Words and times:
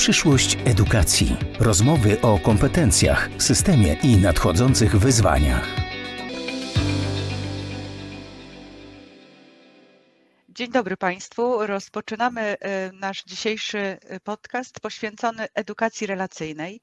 Przyszłość 0.00 0.58
edukacji. 0.64 1.36
Rozmowy 1.58 2.20
o 2.20 2.38
kompetencjach, 2.38 3.28
systemie 3.38 3.96
i 4.02 4.16
nadchodzących 4.16 4.96
wyzwaniach. 4.96 5.66
Dzień 10.48 10.70
dobry 10.70 10.96
Państwu. 10.96 11.66
Rozpoczynamy 11.66 12.40
e, 12.40 12.92
nasz 12.92 13.24
dzisiejszy 13.24 13.78
e, 13.78 14.20
podcast 14.20 14.80
poświęcony 14.80 15.46
edukacji 15.54 16.06
relacyjnej. 16.06 16.80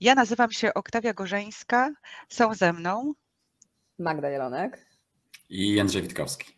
Ja 0.00 0.14
nazywam 0.14 0.52
się 0.52 0.74
Oktawia 0.74 1.14
Gorzeńska. 1.14 1.90
Są 2.28 2.54
ze 2.54 2.72
mną 2.72 3.14
Magda 3.98 4.30
Jelonek 4.30 4.86
i 5.48 5.74
Jędrzej 5.74 6.02
Witkowski. 6.02 6.57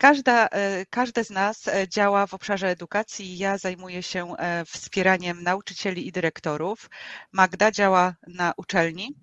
Każda, 0.00 0.46
e, 0.46 0.86
każde 0.90 1.24
z 1.24 1.30
nas 1.30 1.68
e, 1.68 1.88
działa 1.88 2.26
w 2.26 2.34
obszarze 2.34 2.68
edukacji. 2.68 3.38
Ja 3.38 3.58
zajmuję 3.58 4.02
się 4.02 4.36
e, 4.36 4.64
wspieraniem 4.64 5.42
nauczycieli 5.42 6.06
i 6.06 6.12
dyrektorów. 6.12 6.90
Magda 7.32 7.70
działa 7.70 8.14
na 8.26 8.52
uczelni. 8.56 9.14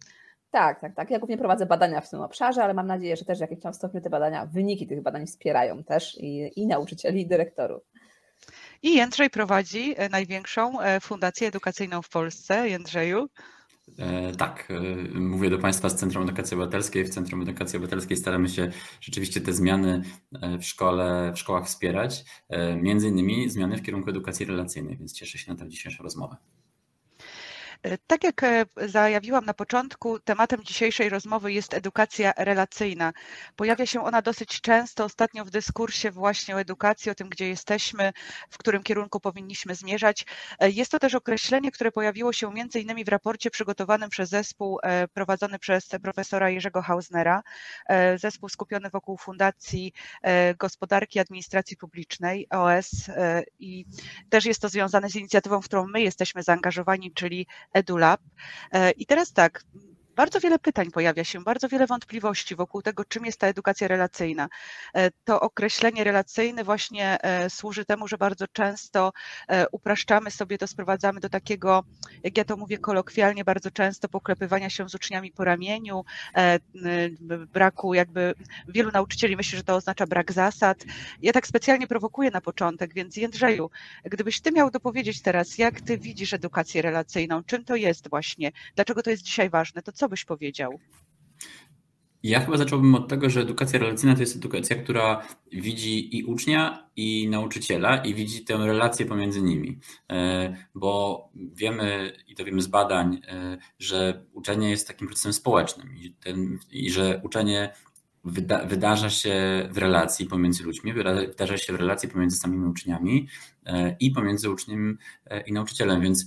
Tak, 0.51 0.81
tak, 0.81 0.95
tak. 0.95 1.11
Ja 1.11 1.19
głównie 1.19 1.37
prowadzę 1.37 1.65
badania 1.65 2.01
w 2.01 2.09
tym 2.09 2.21
obszarze, 2.21 2.63
ale 2.63 2.73
mam 2.73 2.87
nadzieję, 2.87 3.15
że 3.15 3.25
też 3.25 3.37
w 3.37 3.41
jakimś 3.41 3.61
tam 3.61 3.73
stopniu 3.73 4.01
te 4.01 4.09
badania, 4.09 4.45
wyniki 4.45 4.87
tych 4.87 5.01
badań 5.01 5.27
wspierają 5.27 5.83
też 5.83 6.17
i, 6.17 6.51
i 6.55 6.67
nauczycieli, 6.67 7.21
i 7.21 7.27
dyrektorów. 7.27 7.83
I 8.83 8.95
Jędrzej 8.95 9.29
prowadzi 9.29 9.95
największą 10.11 10.73
fundację 11.01 11.47
edukacyjną 11.47 12.01
w 12.01 12.09
Polsce. 12.09 12.69
Jędrzeju. 12.69 13.29
E, 13.97 14.31
tak, 14.31 14.67
e, 14.71 15.19
mówię 15.19 15.49
do 15.49 15.57
Państwa 15.57 15.89
z 15.89 15.95
Centrum 15.95 16.23
Edukacji 16.23 16.55
Obywatelskiej. 16.55 17.05
W 17.05 17.09
Centrum 17.09 17.41
Edukacji 17.41 17.77
Obywatelskiej 17.77 18.17
staramy 18.17 18.49
się 18.49 18.71
rzeczywiście 19.01 19.41
te 19.41 19.53
zmiany 19.53 20.01
e, 20.41 20.57
w 20.57 20.65
szkole, 20.65 21.31
w 21.35 21.39
szkołach 21.39 21.65
wspierać, 21.65 22.23
między 22.81 23.07
innymi 23.07 23.49
zmiany 23.49 23.77
w 23.77 23.81
kierunku 23.81 24.09
edukacji 24.09 24.45
relacyjnej, 24.45 24.97
więc 24.97 25.13
cieszę 25.13 25.37
się 25.37 25.51
na 25.51 25.57
tę 25.57 25.69
dzisiejszą 25.69 26.03
rozmowę. 26.03 26.37
E, 27.87 27.97
tak 28.07 28.23
jak 28.23 28.43
e, 28.43 28.65
zajawiłam 28.87 29.45
na 29.45 29.53
początku, 29.53 30.19
tematem 30.19 30.63
dzisiejszej 30.63 31.09
rozmowy 31.09 31.53
jest 31.53 31.73
edukacja 31.73 32.33
relacyjna. 32.37 33.13
Pojawia 33.55 33.85
się 33.85 34.03
ona 34.03 34.21
dosyć 34.21 34.61
często 34.61 35.05
ostatnio 35.05 35.45
w 35.45 35.49
dyskursie 35.49 36.11
właśnie 36.11 36.55
o 36.55 36.59
edukacji, 36.59 37.11
o 37.11 37.15
tym, 37.15 37.29
gdzie 37.29 37.47
jesteśmy, 37.47 38.13
w 38.49 38.57
którym 38.57 38.83
kierunku 38.83 39.19
powinniśmy 39.19 39.75
zmierzać. 39.75 40.25
E, 40.59 40.69
jest 40.69 40.91
to 40.91 40.99
też 40.99 41.15
określenie, 41.15 41.71
które 41.71 41.91
pojawiło 41.91 42.33
się 42.33 42.53
między 42.53 42.79
innymi 42.79 43.05
w 43.05 43.07
raporcie 43.07 43.51
przygotowanym 43.51 44.09
przez 44.09 44.29
zespół 44.29 44.79
prowadzony 45.13 45.59
przez 45.59 45.89
profesora 46.03 46.49
Jerzego 46.49 46.81
Hausnera, 46.81 47.43
zespół 48.15 48.49
skupiony 48.49 48.89
wokół 48.89 49.17
Fundacji 49.17 49.93
Gospodarki 50.59 51.17
i 51.17 51.21
Administracji 51.21 51.77
Publicznej, 51.77 52.47
OS 52.49 52.89
i 53.59 53.85
też 54.29 54.45
jest 54.45 54.61
to 54.61 54.69
związane 54.69 55.09
z 55.09 55.15
inicjatywą, 55.15 55.61
w 55.61 55.65
którą 55.65 55.87
my 55.87 56.01
jesteśmy 56.01 56.43
zaangażowani, 56.43 57.11
czyli 57.11 57.47
EduLab. 57.77 58.19
E, 58.73 58.91
I 58.97 59.05
teraz 59.05 59.31
tak, 59.31 59.63
bardzo 60.17 60.39
wiele 60.39 60.59
pytań 60.59 60.91
pojawia 60.91 61.23
się, 61.23 61.43
bardzo 61.43 61.69
wiele 61.69 61.87
wątpliwości 61.87 62.55
wokół 62.55 62.81
tego, 62.81 63.05
czym 63.05 63.25
jest 63.25 63.39
ta 63.39 63.47
edukacja 63.47 63.87
relacyjna. 63.87 64.49
E, 64.95 65.11
to 65.23 65.39
określenie 65.39 66.03
relacyjne 66.03 66.63
właśnie 66.63 67.21
e, 67.21 67.49
służy 67.49 67.85
temu, 67.85 68.07
że 68.07 68.17
bardzo 68.17 68.45
często 68.47 69.11
e, 69.47 69.65
upraszczamy 69.71 70.31
sobie 70.31 70.57
to, 70.57 70.67
sprowadzamy 70.67 71.19
do 71.19 71.29
takiego, 71.29 71.83
jak 72.23 72.37
ja 72.37 72.45
to 72.45 72.57
mówię 72.57 72.77
kolokwialnie, 72.77 73.43
bardzo 73.43 73.71
często 73.71 74.09
poklepywania 74.09 74.69
się 74.69 74.89
z 74.89 74.95
uczniami 74.95 75.31
po 75.31 75.43
ramieniu, 75.43 76.05
braku 77.53 77.93
jakby, 77.93 78.33
wielu 78.67 78.91
nauczycieli 78.91 79.35
myśli, 79.35 79.57
że 79.57 79.63
to 79.63 79.75
oznacza 79.75 80.07
brak 80.07 80.31
zasad. 80.31 80.85
Ja 81.21 81.33
tak 81.33 81.47
specjalnie 81.47 81.87
prowokuję 81.87 82.31
na 82.31 82.41
początek, 82.41 82.93
więc 82.93 83.17
Jędrzeju, 83.17 83.69
gdybyś 84.03 84.41
ty 84.41 84.51
miał 84.51 84.71
dopowiedzieć 84.71 85.21
teraz, 85.21 85.57
jak 85.57 85.81
ty 85.81 85.97
widzisz 85.97 86.33
edukację 86.33 86.81
relacyjną, 86.81 87.43
czym 87.43 87.65
to 87.65 87.75
jest 87.75 88.09
właśnie, 88.09 88.51
dlaczego 88.75 89.03
to 89.03 89.09
jest 89.09 89.23
dzisiaj 89.23 89.49
ważne, 89.49 89.81
to 89.81 89.91
co 89.91 90.06
byś 90.09 90.25
powiedział? 90.25 90.79
Ja 92.23 92.39
chyba 92.39 92.57
zacząłbym 92.57 92.95
od 92.95 93.07
tego, 93.07 93.29
że 93.29 93.41
edukacja 93.41 93.79
relacyjna 93.79 94.15
to 94.15 94.21
jest 94.21 94.35
edukacja, 94.35 94.75
która 94.75 95.27
widzi 95.51 96.17
i 96.17 96.23
ucznia, 96.23 96.89
i 96.95 97.27
nauczyciela, 97.29 97.97
i 97.97 98.13
widzi 98.13 98.45
tę 98.45 98.57
relację 98.57 99.05
pomiędzy 99.05 99.41
nimi. 99.41 99.79
E, 100.11 100.55
bo 100.75 101.29
wiemy, 101.35 102.17
i 102.27 102.35
to 102.35 102.45
wiemy 102.45 102.61
z 102.61 102.67
badań, 102.67 103.21
e, 103.27 103.57
że 103.79 104.23
uczenie 104.33 104.69
jest 104.69 104.87
takim 104.87 105.07
procesem 105.07 105.33
społecznym 105.33 105.97
i, 105.97 106.13
ten, 106.13 106.59
i 106.71 106.91
że 106.91 107.21
uczenie 107.23 107.73
wyda, 108.23 108.65
wydarza 108.65 109.09
się 109.09 109.35
w 109.71 109.77
relacji 109.77 110.25
pomiędzy 110.25 110.63
ludźmi, 110.63 110.93
wydarza 110.93 111.57
się 111.57 111.73
w 111.73 111.75
relacji 111.75 112.09
pomiędzy 112.09 112.37
samymi 112.37 112.65
uczniami 112.65 113.27
e, 113.65 113.95
i 113.99 114.11
pomiędzy 114.11 114.49
uczniem 114.49 114.97
i 115.45 115.53
nauczycielem. 115.53 116.01
Więc 116.01 116.25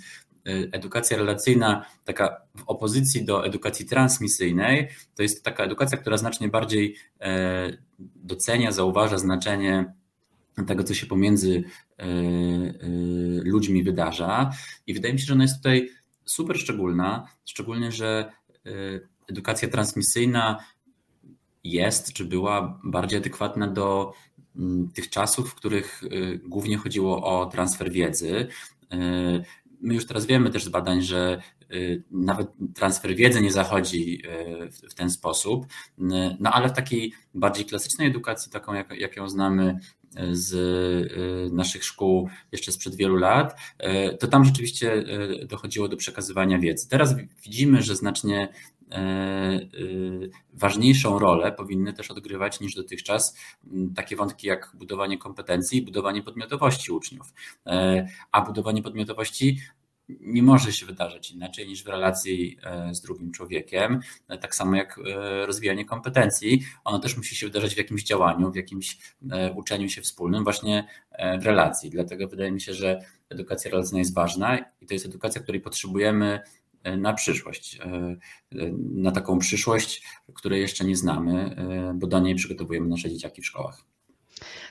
edukacja 0.73 1.17
relacyjna, 1.17 1.87
taka 2.05 2.41
w 2.57 2.63
opozycji 2.67 3.25
do 3.25 3.47
edukacji 3.47 3.87
transmisyjnej, 3.87 4.89
to 5.15 5.23
jest 5.23 5.45
taka 5.45 5.65
edukacja, 5.65 5.99
która 5.99 6.17
znacznie 6.17 6.49
bardziej 6.49 6.97
e, 7.21 7.73
docenia, 8.17 8.73
zauważa 8.73 9.19
znaczenie 9.19 9.95
tego, 10.67 10.85
co 10.85 10.95
się 10.95 11.07
pomiędzy 11.07 11.65
e, 11.99 12.07
ludźmi 13.45 13.83
wydarza. 13.83 14.51
I 14.87 14.95
wydaje 14.95 15.15
mi 15.15 15.21
się, 15.21 15.27
że 15.27 15.33
ona 15.35 15.45
jest 15.45 15.57
tutaj 15.57 15.91
super 16.25 16.59
szczególna, 16.59 17.27
szczególnie, 17.45 17.93
że 17.93 18.33
edukacja 19.29 19.69
transmisyjna 19.69 20.65
jest, 21.65 22.13
czy 22.13 22.25
była 22.25 22.81
bardziej 22.85 23.19
adekwatna 23.19 23.67
do 23.67 24.13
mm, 24.57 24.91
tych 24.95 25.11
czasów, 25.11 25.51
w 25.51 25.55
których 25.55 26.03
głównie 26.45 26.77
chodziło 26.77 27.23
o 27.23 27.47
transfer 27.47 27.93
wiedzy 27.93 28.49
my 29.81 29.95
już 29.95 30.07
teraz 30.07 30.27
wiemy 30.27 30.51
też 30.51 30.65
z 30.65 30.69
badań, 30.69 31.03
że 31.03 31.43
y, 31.73 32.03
nawet 32.11 32.49
transfer 32.75 33.15
wiedzy 33.15 33.41
nie 33.41 33.53
zachodzi 33.53 34.23
y, 34.83 34.89
w 34.91 34.95
ten 34.95 35.11
sposób, 35.11 35.67
y, 35.67 36.03
no 36.41 36.53
ale 36.53 36.69
w 36.69 36.73
takiej 36.73 37.13
bardziej 37.35 37.65
klasycznej 37.65 38.09
edukacji, 38.09 38.53
taką 38.53 38.75
jak, 38.75 38.91
jak 38.99 39.17
ją 39.17 39.29
znamy 39.29 39.79
z 40.33 41.53
naszych 41.53 41.85
szkół 41.85 42.29
jeszcze 42.53 42.73
sprzed 42.73 42.95
wielu 42.95 43.17
lat, 43.17 43.61
to 44.21 44.27
tam 44.27 44.45
rzeczywiście 44.45 45.05
dochodziło 45.47 45.89
do 45.89 45.97
przekazywania 45.97 46.59
wiedzy. 46.59 46.89
Teraz 46.89 47.15
widzimy, 47.43 47.83
że 47.83 47.97
znacznie 47.97 48.49
ważniejszą 50.53 51.19
rolę 51.19 51.53
powinny 51.53 51.93
też 51.93 52.11
odgrywać 52.11 52.61
niż 52.61 52.75
dotychczas 52.75 53.37
takie 53.97 54.17
wątki 54.17 54.47
jak 54.47 54.73
budowanie 54.75 55.19
kompetencji 55.19 55.79
i 55.79 55.83
budowanie 55.83 56.23
podmiotowości 56.23 56.93
uczniów. 56.93 57.33
E, 57.67 58.07
a 58.33 58.41
budowanie 58.41 58.83
podmiotowości 58.83 59.59
nie 60.21 60.43
może 60.43 60.73
się 60.73 60.87
wydarzyć 60.87 61.31
inaczej 61.31 61.69
niż 61.69 61.85
w 61.85 61.89
relacji 61.89 62.59
z 62.93 63.01
drugim 63.01 63.33
człowiekiem. 63.33 64.01
Tak 64.41 64.55
samo 64.55 64.77
jak 64.77 65.01
rozwijanie 65.47 65.85
kompetencji, 65.85 66.63
ono 66.85 66.99
też 66.99 67.17
musi 67.17 67.37
się 67.37 67.47
wydarzać 67.47 67.75
w 67.75 67.79
jakimś 67.79 68.05
działaniu, 68.05 68.53
w 68.53 68.57
jakimś 68.57 68.99
uczeniu 69.55 69.89
się 69.89 70.03
wspólnym, 70.03 70.45
właśnie 70.45 70.87
w 71.41 71.45
relacji. 71.45 71.91
Dlatego 71.91 72.29
wydaje 72.29 72.53
mi 72.53 72.61
się, 72.61 72.75
że 72.75 73.01
edukacja 73.29 73.71
relacyjna 73.71 73.99
jest 73.99 74.15
ważna 74.15 74.59
i 74.81 74.87
to 74.87 74.95
jest 74.95 75.07
edukacja, 75.07 75.43
której 75.43 75.61
potrzebujemy 75.61 76.41
E, 76.41 76.60
na 76.85 77.13
przyszłość, 77.13 77.79
e, 77.79 77.85
e, 77.85 78.17
na 78.95 79.13
taką 79.13 79.39
przyszłość, 79.39 80.03
której 80.35 80.61
jeszcze 80.61 80.85
nie 80.85 80.97
znamy, 80.97 81.57
bo 81.95 82.07
do 82.07 82.21
niej 82.21 82.35
przygotowujemy 82.35 82.89
nasze 82.89 83.11
dzieciaki 83.11 83.43
w 83.43 83.47
szkołach. 83.47 83.85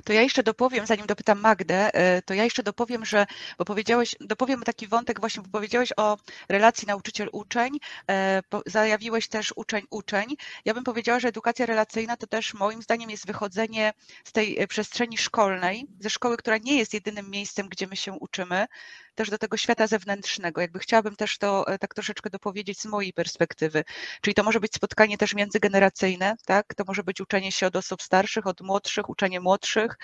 To 0.03 0.13
ja 0.13 0.21
jeszcze 0.21 0.43
dopowiem, 0.43 0.85
zanim 0.85 1.05
dopytam 1.05 1.39
Magdę, 1.39 1.89
to 2.25 2.33
ja 2.33 2.43
jeszcze 2.43 2.63
dopowiem, 2.63 3.05
że, 3.05 3.25
bo 3.57 3.65
powiedziałeś, 3.65 4.15
dopowiem 4.21 4.63
taki 4.63 4.87
wątek 4.87 5.19
właśnie, 5.19 5.43
bo 5.43 5.49
powiedziałeś 5.49 5.89
o 5.97 6.17
relacji 6.49 6.87
nauczyciel-uczeń, 6.87 7.77
zajawiłeś 8.65 9.27
też 9.27 9.53
uczeń-uczeń. 9.55 10.25
Ja 10.65 10.73
bym 10.73 10.83
powiedziała, 10.83 11.19
że 11.19 11.27
edukacja 11.27 11.65
relacyjna 11.65 12.17
to 12.17 12.27
też 12.27 12.53
moim 12.53 12.81
zdaniem 12.81 13.09
jest 13.09 13.27
wychodzenie 13.27 13.93
z 14.23 14.31
tej 14.31 14.67
przestrzeni 14.67 15.17
szkolnej, 15.17 15.85
ze 15.99 16.09
szkoły, 16.09 16.37
która 16.37 16.57
nie 16.57 16.77
jest 16.77 16.93
jedynym 16.93 17.29
miejscem, 17.29 17.67
gdzie 17.69 17.87
my 17.87 17.95
się 17.95 18.11
uczymy, 18.11 18.65
też 19.19 19.29
do 19.29 19.37
tego 19.37 19.57
świata 19.57 19.87
zewnętrznego. 19.87 20.61
Jakby 20.61 20.79
chciałabym 20.79 21.15
też 21.15 21.37
to 21.37 21.67
e, 21.67 21.79
tak 21.79 21.93
troszeczkę 21.93 22.29
dopowiedzieć 22.29 22.79
z 22.79 22.85
mojej 22.85 23.13
perspektywy. 23.13 23.83
Czyli 24.21 24.33
to 24.33 24.43
może 24.43 24.59
być 24.59 24.75
spotkanie 24.75 25.17
też 25.17 25.33
międzygeneracyjne, 25.33 26.35
tak? 26.45 26.75
To 26.75 26.83
może 26.87 27.03
być 27.03 27.21
uczenie 27.21 27.51
się 27.51 27.67
od 27.67 27.75
osób 27.75 28.01
starszych, 28.01 28.47
od 28.47 28.61
młodszych, 28.61 29.09
uczenie 29.09 29.39
młodszych, 29.39 29.97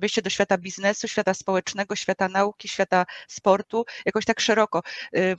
wyjście 0.00 0.22
do 0.22 0.30
świata 0.30 0.58
biznesu, 0.58 1.08
świata 1.08 1.34
społecznego, 1.34 1.96
świata 1.96 2.28
nauki, 2.28 2.68
świata 2.68 3.04
sportu, 3.28 3.84
jakoś 4.06 4.24
tak 4.24 4.40
szeroko. 4.40 4.82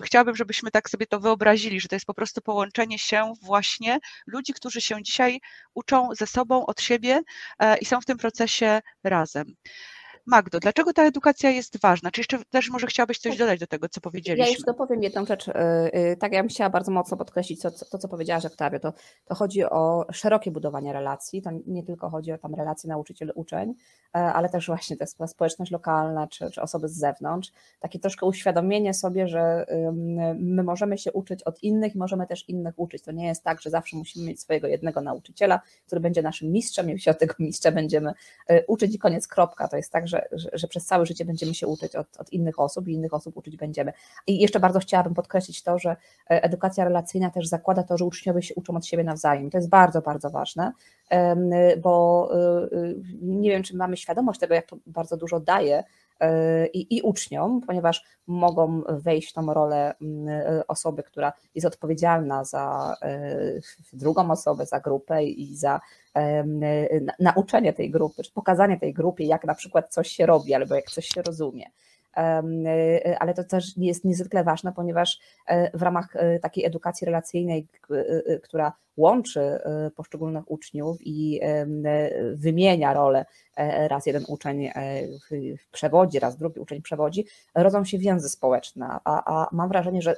Chciałabym, 0.03 0.35
żebyśmy 0.35 0.71
tak 0.71 0.89
sobie 0.89 1.07
to 1.07 1.19
wyobrazili, 1.19 1.81
że 1.81 1.87
to 1.87 1.95
jest 1.95 2.05
po 2.05 2.13
prostu 2.13 2.41
połączenie 2.41 2.99
się 2.99 3.33
właśnie 3.41 3.99
ludzi, 4.27 4.53
którzy 4.53 4.81
się 4.81 5.03
dzisiaj 5.03 5.39
uczą 5.73 6.09
ze 6.15 6.27
sobą, 6.27 6.65
od 6.65 6.81
siebie 6.81 7.21
e, 7.59 7.77
i 7.77 7.85
są 7.85 8.01
w 8.01 8.05
tym 8.05 8.17
procesie 8.17 8.81
razem. 9.03 9.55
Magdo, 10.27 10.59
dlaczego 10.59 10.93
ta 10.93 11.03
edukacja 11.03 11.49
jest 11.49 11.81
ważna? 11.81 12.11
Czy 12.11 12.21
jeszcze 12.21 12.37
też 12.49 12.69
może 12.69 12.87
chciałabyś 12.87 13.19
coś 13.19 13.37
dodać 13.37 13.59
do 13.59 13.67
tego, 13.67 13.89
co 13.89 14.01
powiedzieliśmy? 14.01 14.45
Ja 14.45 14.49
jeszcze 14.49 14.65
dopowiem 14.65 15.03
jedną 15.03 15.25
rzecz. 15.25 15.45
Tak, 16.19 16.33
ja 16.33 16.43
bym 16.43 16.49
chciała 16.49 16.69
bardzo 16.69 16.91
mocno 16.91 17.17
podkreślić 17.17 17.61
to, 17.61 17.71
to 17.71 17.97
co 17.97 18.07
powiedziałaś, 18.07 18.45
Oktawio. 18.45 18.79
To, 18.79 18.93
to 19.25 19.35
chodzi 19.35 19.63
o 19.63 20.05
szerokie 20.11 20.51
budowanie 20.51 20.93
relacji. 20.93 21.41
To 21.41 21.49
nie 21.67 21.83
tylko 21.83 22.09
chodzi 22.09 22.31
o 22.31 22.37
tam 22.37 22.55
relacje 22.55 22.89
nauczyciel-uczeń, 22.89 23.73
ale 24.11 24.49
też 24.49 24.67
właśnie 24.67 24.97
ta 24.97 25.27
społeczność 25.27 25.71
lokalna 25.71 26.27
czy, 26.27 26.51
czy 26.51 26.61
osoby 26.61 26.89
z 26.89 26.93
zewnątrz. 26.93 27.51
Takie 27.79 27.99
troszkę 27.99 28.25
uświadomienie 28.25 28.93
sobie, 28.93 29.27
że 29.27 29.65
my 30.39 30.63
możemy 30.63 30.97
się 30.97 31.11
uczyć 31.11 31.43
od 31.43 31.63
innych 31.63 31.95
i 31.95 31.97
możemy 31.97 32.27
też 32.27 32.49
innych 32.49 32.79
uczyć. 32.79 33.03
To 33.03 33.11
nie 33.11 33.27
jest 33.27 33.43
tak, 33.43 33.61
że 33.61 33.69
zawsze 33.69 33.97
musimy 33.97 34.25
mieć 34.25 34.41
swojego 34.41 34.67
jednego 34.67 35.01
nauczyciela, 35.01 35.61
który 35.85 36.01
będzie 36.01 36.21
naszym 36.21 36.51
mistrzem 36.51 36.89
i 36.89 36.99
się 36.99 37.11
od 37.11 37.19
tego 37.19 37.33
mistrza 37.39 37.71
będziemy 37.71 38.13
uczyć 38.67 38.95
i 38.95 38.99
koniec, 38.99 39.27
kropka. 39.27 39.67
To 39.67 39.77
jest 39.77 39.91
tak, 39.91 40.07
że, 40.07 40.16
że, 40.31 40.49
że 40.53 40.67
przez 40.67 40.85
całe 40.85 41.05
życie 41.05 41.25
będziemy 41.25 41.53
się 41.53 41.67
uczyć 41.67 41.95
od, 41.95 42.17
od 42.17 42.33
innych 42.33 42.59
osób 42.59 42.87
i 42.87 42.93
innych 42.93 43.13
osób 43.13 43.37
uczyć 43.37 43.57
będziemy. 43.57 43.93
I 44.27 44.39
jeszcze 44.39 44.59
bardzo 44.59 44.79
chciałabym 44.79 45.13
podkreślić 45.13 45.63
to, 45.63 45.79
że 45.79 45.95
edukacja 46.27 46.83
relacyjna 46.83 47.29
też 47.29 47.47
zakłada 47.47 47.83
to, 47.83 47.97
że 47.97 48.05
uczniowie 48.05 48.41
się 48.41 48.55
uczą 48.55 48.75
od 48.75 48.85
siebie 48.85 49.03
nawzajem. 49.03 49.49
To 49.49 49.57
jest 49.57 49.69
bardzo, 49.69 50.01
bardzo 50.01 50.29
ważne, 50.29 50.71
bo 51.81 52.29
y, 52.71 52.77
y, 52.77 52.95
nie 53.21 53.49
wiem, 53.49 53.63
czy 53.63 53.75
mamy 53.75 53.97
świadomość 53.97 54.39
tego, 54.39 54.53
jak 54.53 54.65
to 54.65 54.77
bardzo 54.87 55.17
dużo 55.17 55.39
daje 55.39 55.83
i, 56.73 56.97
i 56.97 57.01
uczniom, 57.01 57.61
ponieważ 57.61 58.03
mogą 58.27 58.81
wejść 58.87 59.29
w 59.29 59.33
tą 59.33 59.53
rolę 59.53 59.93
osoby, 60.67 61.03
która 61.03 61.33
jest 61.55 61.67
odpowiedzialna 61.67 62.43
za 62.43 62.95
drugą 63.93 64.31
osobę, 64.31 64.65
za 64.65 64.79
grupę 64.79 65.23
i 65.23 65.55
za 65.55 65.79
nauczenie 67.19 67.73
tej 67.73 67.91
grupy, 67.91 68.23
czy 68.23 68.31
pokazanie 68.31 68.79
tej 68.79 68.93
grupie, 68.93 69.25
jak 69.25 69.45
na 69.45 69.55
przykład 69.55 69.93
coś 69.93 70.07
się 70.07 70.25
robi 70.25 70.53
albo 70.53 70.75
jak 70.75 70.85
coś 70.85 71.07
się 71.07 71.21
rozumie. 71.21 71.65
E, 72.17 73.17
ale 73.19 73.33
to 73.33 73.43
też 73.43 73.77
jest 73.77 74.05
niezwykle 74.05 74.43
ważne, 74.43 74.73
ponieważ 74.73 75.19
e, 75.47 75.77
w 75.77 75.81
ramach 75.81 76.15
e, 76.15 76.39
takiej 76.39 76.65
edukacji 76.65 77.05
relacyjnej, 77.05 77.67
która 78.43 78.73
łączy 78.97 79.59
poszczególnych 79.95 80.51
uczniów 80.51 80.97
i 81.01 81.39
wymienia 82.33 82.93
rolę, 82.93 83.25
raz 83.87 84.05
jeden 84.05 84.23
uczeń 84.27 84.69
przewodzi, 85.71 86.19
raz 86.19 86.37
drugi 86.37 86.59
uczeń 86.59 86.81
przewodzi, 86.81 87.25
rodzą 87.55 87.85
się 87.85 87.97
więzy 87.97 88.29
społeczne, 88.29 88.87
a, 88.89 89.41
a 89.43 89.49
mam 89.51 89.69
wrażenie, 89.69 90.01
że 90.01 90.15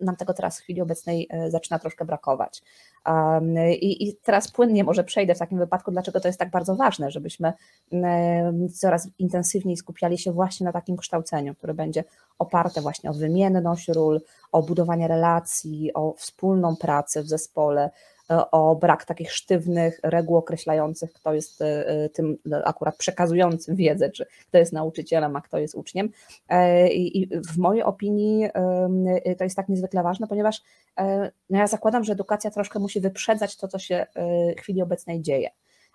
nam 0.00 0.16
tego 0.16 0.34
teraz 0.34 0.58
w 0.58 0.62
chwili 0.62 0.80
obecnej 0.80 1.28
zaczyna 1.48 1.78
troszkę 1.78 2.04
brakować. 2.04 2.62
I, 3.70 4.08
I, 4.08 4.16
teraz 4.16 4.50
płynnie 4.50 4.84
może 4.84 5.04
przejdę 5.04 5.34
w 5.34 5.38
takim 5.38 5.58
wypadku, 5.58 5.90
dlaczego 5.90 6.20
to 6.20 6.28
jest 6.28 6.38
tak 6.38 6.50
bardzo 6.50 6.76
ważne, 6.76 7.10
żebyśmy 7.10 7.52
coraz 8.74 9.08
intensywniej 9.18 9.76
skupiali 9.76 10.18
się 10.18 10.32
właśnie 10.32 10.64
na 10.64 10.72
takim 10.72 10.96
kształceniu, 10.96 11.54
które 11.54 11.74
będzie 11.74 12.04
oparte 12.38 12.80
właśnie 12.80 13.10
o 13.10 13.14
wymienność 13.14 13.88
ról, 13.88 14.20
o 14.52 14.62
budowanie 14.62 15.08
relacji, 15.08 15.94
o 15.94 16.12
wspólną 16.12 16.76
pracę 16.76 17.22
w 17.22 17.28
zespole, 17.28 17.90
o 18.28 18.76
brak 18.76 19.04
takich 19.04 19.32
sztywnych 19.32 20.00
reguł 20.02 20.36
określających, 20.36 21.12
kto 21.12 21.34
jest 21.34 21.62
e, 21.62 21.88
e, 21.88 22.08
tym 22.08 22.38
akurat 22.64 22.96
przekazującym 22.96 23.76
wiedzę, 23.76 24.10
czy 24.10 24.26
kto 24.48 24.58
jest 24.58 24.72
nauczycielem, 24.72 25.36
a 25.36 25.40
kto 25.40 25.58
jest 25.58 25.74
uczniem. 25.74 26.10
E, 26.48 26.88
I 26.88 27.28
w 27.48 27.58
mojej 27.58 27.82
opinii 27.82 28.48
to 29.38 29.44
jest 29.44 29.56
tak 29.56 29.68
niezwykle 29.68 30.02
ważne, 30.02 30.26
ponieważ 30.26 30.62
no 31.50 31.58
ja 31.58 31.66
zakładam, 31.66 32.04
że 32.04 32.12
edukacja 32.12 32.50
troszkę 32.50 32.78
musi 32.78 33.00
wyprzedzać 33.00 33.56
to, 33.56 33.68
co 33.68 33.78
się 33.78 34.06
w 34.56 34.60
chwili 34.60 34.82
obecnej 34.82 35.22
dzieje. 35.22 35.50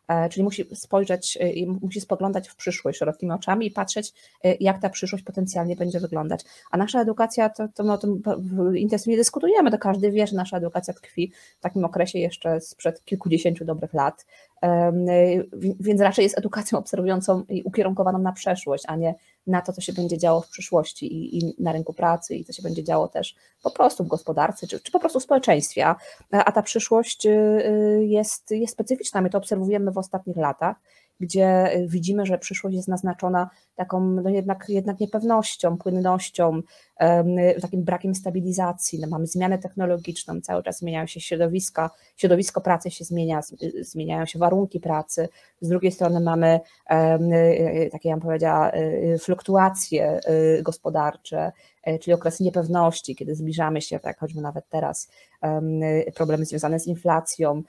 E, 0.07 0.29
czyli 0.29 0.43
musi 0.43 0.65
spojrzeć 0.75 1.37
e, 1.41 1.65
musi 1.65 2.01
spoglądać 2.01 2.49
w 2.49 2.55
przyszłość 2.55 2.99
szerokimi 2.99 3.31
oczami 3.31 3.67
i 3.67 3.71
patrzeć, 3.71 4.13
e, 4.43 4.55
jak 4.59 4.81
ta 4.81 4.89
przyszłość 4.89 5.23
potencjalnie 5.23 5.75
będzie 5.75 5.99
wyglądać. 5.99 6.41
A 6.71 6.77
nasza 6.77 7.01
edukacja, 7.01 7.49
to, 7.49 7.67
to 7.67 7.83
my 7.83 7.93
o 7.93 7.97
tym 7.97 8.21
intensywnie 8.75 9.17
dyskutujemy, 9.17 9.71
to 9.71 9.77
każdy 9.77 10.11
wie, 10.11 10.27
że 10.27 10.35
nasza 10.35 10.57
edukacja 10.57 10.93
tkwi 10.93 11.31
w 11.59 11.61
takim 11.61 11.85
okresie 11.85 12.19
jeszcze 12.19 12.61
sprzed 12.61 13.05
kilkudziesięciu 13.05 13.65
dobrych 13.65 13.93
lat, 13.93 14.25
więc 15.79 16.01
raczej 16.01 16.23
jest 16.23 16.37
edukacją 16.37 16.79
obserwującą 16.79 17.43
i 17.49 17.63
ukierunkowaną 17.63 18.19
na 18.19 18.31
przeszłość, 18.31 18.83
a 18.87 18.95
nie 18.95 19.15
na 19.47 19.61
to, 19.61 19.73
co 19.73 19.81
się 19.81 19.93
będzie 19.93 20.17
działo 20.17 20.41
w 20.41 20.49
przyszłości 20.49 21.13
i, 21.13 21.37
i 21.37 21.55
na 21.59 21.71
rynku 21.71 21.93
pracy 21.93 22.35
i 22.35 22.45
co 22.45 22.53
się 22.53 22.63
będzie 22.63 22.83
działo 22.83 23.07
też 23.07 23.35
po 23.63 23.71
prostu 23.71 24.03
w 24.03 24.07
gospodarce, 24.07 24.67
czy, 24.67 24.79
czy 24.79 24.91
po 24.91 24.99
prostu 24.99 25.19
w 25.19 25.23
społeczeństwie. 25.23 25.85
A, 25.85 25.95
a 26.31 26.51
ta 26.51 26.61
przyszłość 26.61 27.25
y, 27.25 27.29
y, 27.29 28.05
jest, 28.05 28.51
jest 28.51 28.73
specyficzna. 28.73 29.21
My 29.21 29.29
to 29.29 29.37
obserwujemy 29.37 29.91
w 29.91 29.97
ostatnich 29.97 30.37
latach 30.37 30.75
gdzie 31.19 31.71
widzimy, 31.87 32.25
że 32.25 32.37
przyszłość 32.37 32.75
jest 32.75 32.87
naznaczona 32.87 33.49
taką 33.75 33.99
no 33.99 34.29
jednak, 34.29 34.65
jednak 34.69 34.99
niepewnością, 34.99 35.77
płynnością, 35.77 36.61
takim 37.61 37.83
brakiem 37.83 38.15
stabilizacji. 38.15 38.99
No 38.99 39.07
mamy 39.07 39.27
zmianę 39.27 39.57
technologiczną, 39.57 40.41
cały 40.41 40.63
czas 40.63 40.79
zmieniają 40.79 41.07
się 41.07 41.19
środowiska, 41.19 41.89
środowisko 42.15 42.61
pracy 42.61 42.91
się 42.91 43.05
zmienia, 43.05 43.41
zmieniają 43.81 44.25
się 44.25 44.39
warunki 44.39 44.79
pracy. 44.79 45.29
Z 45.61 45.69
drugiej 45.69 45.91
strony 45.91 46.19
mamy 46.19 46.59
takie, 47.91 48.09
ja 48.09 48.15
bym 48.15 48.21
powiedziała, 48.21 48.71
fluktuacje 49.19 50.19
y, 50.59 50.63
gospodarcze, 50.63 51.51
czyli 52.01 52.13
okresy 52.13 52.43
niepewności, 52.43 53.15
kiedy 53.15 53.35
zbliżamy 53.35 53.81
się, 53.81 53.99
tak 53.99 54.19
choćby 54.19 54.41
nawet 54.41 54.69
teraz, 54.69 55.09
problemy 56.15 56.45
związane 56.45 56.79
z 56.79 56.87
inflacją, 56.87 57.63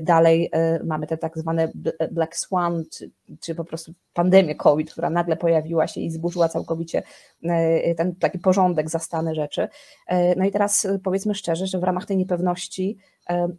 Dalej 0.00 0.48
e, 0.52 0.84
mamy 0.84 1.06
te 1.06 1.16
tak 1.16 1.38
zwane 1.38 1.72
Black 2.10 2.36
Swan, 2.36 2.84
czy, 2.92 3.10
czy 3.40 3.54
po 3.54 3.64
prostu 3.64 3.92
pandemię 4.14 4.54
COVID, 4.54 4.92
która 4.92 5.10
nagle 5.10 5.36
pojawiła 5.36 5.86
się 5.86 6.00
i 6.00 6.10
zburzyła 6.10 6.48
całkowicie 6.48 7.02
e, 7.42 7.94
ten 7.94 8.14
taki 8.16 8.38
porządek 8.38 8.90
zastane 8.90 9.34
rzeczy. 9.34 9.68
E, 10.06 10.36
no 10.36 10.44
i 10.44 10.50
teraz 10.50 10.86
powiedzmy 11.04 11.34
szczerze, 11.34 11.66
że 11.66 11.78
w 11.78 11.84
ramach 11.84 12.06
tej 12.06 12.16
niepewności 12.16 12.98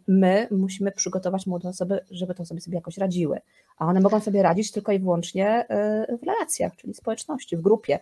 my 0.08 0.48
musimy 0.50 0.92
przygotować 0.92 1.46
młode 1.46 1.68
osoby, 1.68 2.00
żeby 2.10 2.34
to 2.34 2.44
sobie 2.44 2.60
sobie 2.60 2.74
jakoś 2.74 2.98
radziły. 2.98 3.40
A 3.78 3.86
one 3.86 4.00
mogą 4.00 4.20
sobie 4.20 4.42
radzić 4.42 4.72
tylko 4.72 4.92
i 4.92 4.98
wyłącznie 4.98 5.66
w 6.22 6.26
relacjach, 6.26 6.76
czyli 6.76 6.94
społeczności, 6.94 7.56
w 7.56 7.60
grupie, 7.60 7.98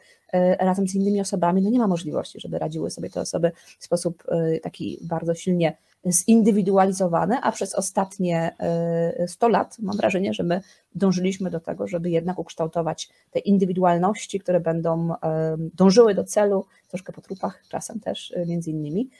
razem 0.58 0.88
z 0.88 0.94
innymi 0.94 1.20
osobami. 1.20 1.62
No 1.62 1.70
nie 1.70 1.78
ma 1.78 1.86
możliwości, 1.86 2.40
żeby 2.40 2.58
radziły 2.58 2.90
sobie 2.90 3.10
te 3.10 3.20
osoby 3.20 3.52
w 3.78 3.84
sposób 3.84 4.24
taki 4.62 4.98
bardzo 5.02 5.34
silnie 5.34 5.76
zindywidualizowane, 6.06 7.40
a 7.40 7.52
przez 7.52 7.74
ostatnie 7.74 8.56
100 9.26 9.46
e, 9.46 9.50
lat 9.50 9.76
mam 9.78 9.96
wrażenie, 9.96 10.34
że 10.34 10.42
my 10.42 10.60
dążyliśmy 10.94 11.50
do 11.50 11.60
tego, 11.60 11.88
żeby 11.88 12.10
jednak 12.10 12.38
ukształtować 12.38 13.08
te 13.30 13.38
indywidualności, 13.38 14.40
które 14.40 14.60
będą 14.60 15.14
e, 15.14 15.56
dążyły 15.58 16.14
do 16.14 16.24
celu, 16.24 16.66
troszkę 16.88 17.12
po 17.12 17.20
trupach 17.20 17.62
czasem 17.68 18.00
też 18.00 18.32
e, 18.36 18.46
między 18.46 18.70
innymi, 18.70 19.10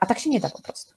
a 0.00 0.06
tak 0.08 0.18
się 0.18 0.30
nie 0.30 0.40
da 0.40 0.50
po 0.50 0.62
prostu. 0.62 0.94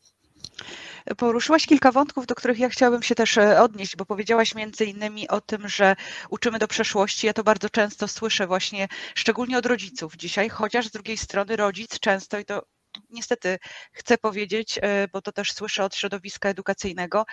Poruszyłaś 1.17 1.65
kilka 1.65 1.91
wątków, 1.91 2.27
do 2.27 2.35
których 2.35 2.59
ja 2.59 2.69
chciałabym 2.69 3.03
się 3.03 3.15
też 3.15 3.37
odnieść, 3.37 3.95
bo 3.95 4.05
powiedziałaś 4.05 4.55
między 4.55 4.85
innymi 4.85 5.27
o 5.27 5.41
tym, 5.41 5.67
że 5.67 5.95
uczymy 6.29 6.59
do 6.59 6.67
przeszłości. 6.67 7.27
Ja 7.27 7.33
to 7.33 7.43
bardzo 7.43 7.69
często 7.69 8.07
słyszę 8.07 8.47
właśnie, 8.47 8.87
szczególnie 9.15 9.57
od 9.57 9.65
rodziców 9.65 10.15
dzisiaj, 10.15 10.49
chociaż 10.49 10.87
z 10.87 10.91
drugiej 10.91 11.17
strony 11.17 11.55
rodzic 11.55 11.99
często, 11.99 12.39
i 12.39 12.45
to 12.45 12.63
niestety 13.09 13.57
chcę 13.91 14.17
powiedzieć, 14.17 14.79
e, 14.81 15.07
bo 15.07 15.21
to 15.21 15.31
też 15.31 15.53
słyszę 15.53 15.83
od 15.83 15.95
środowiska 15.95 16.49
edukacyjnego, 16.49 17.25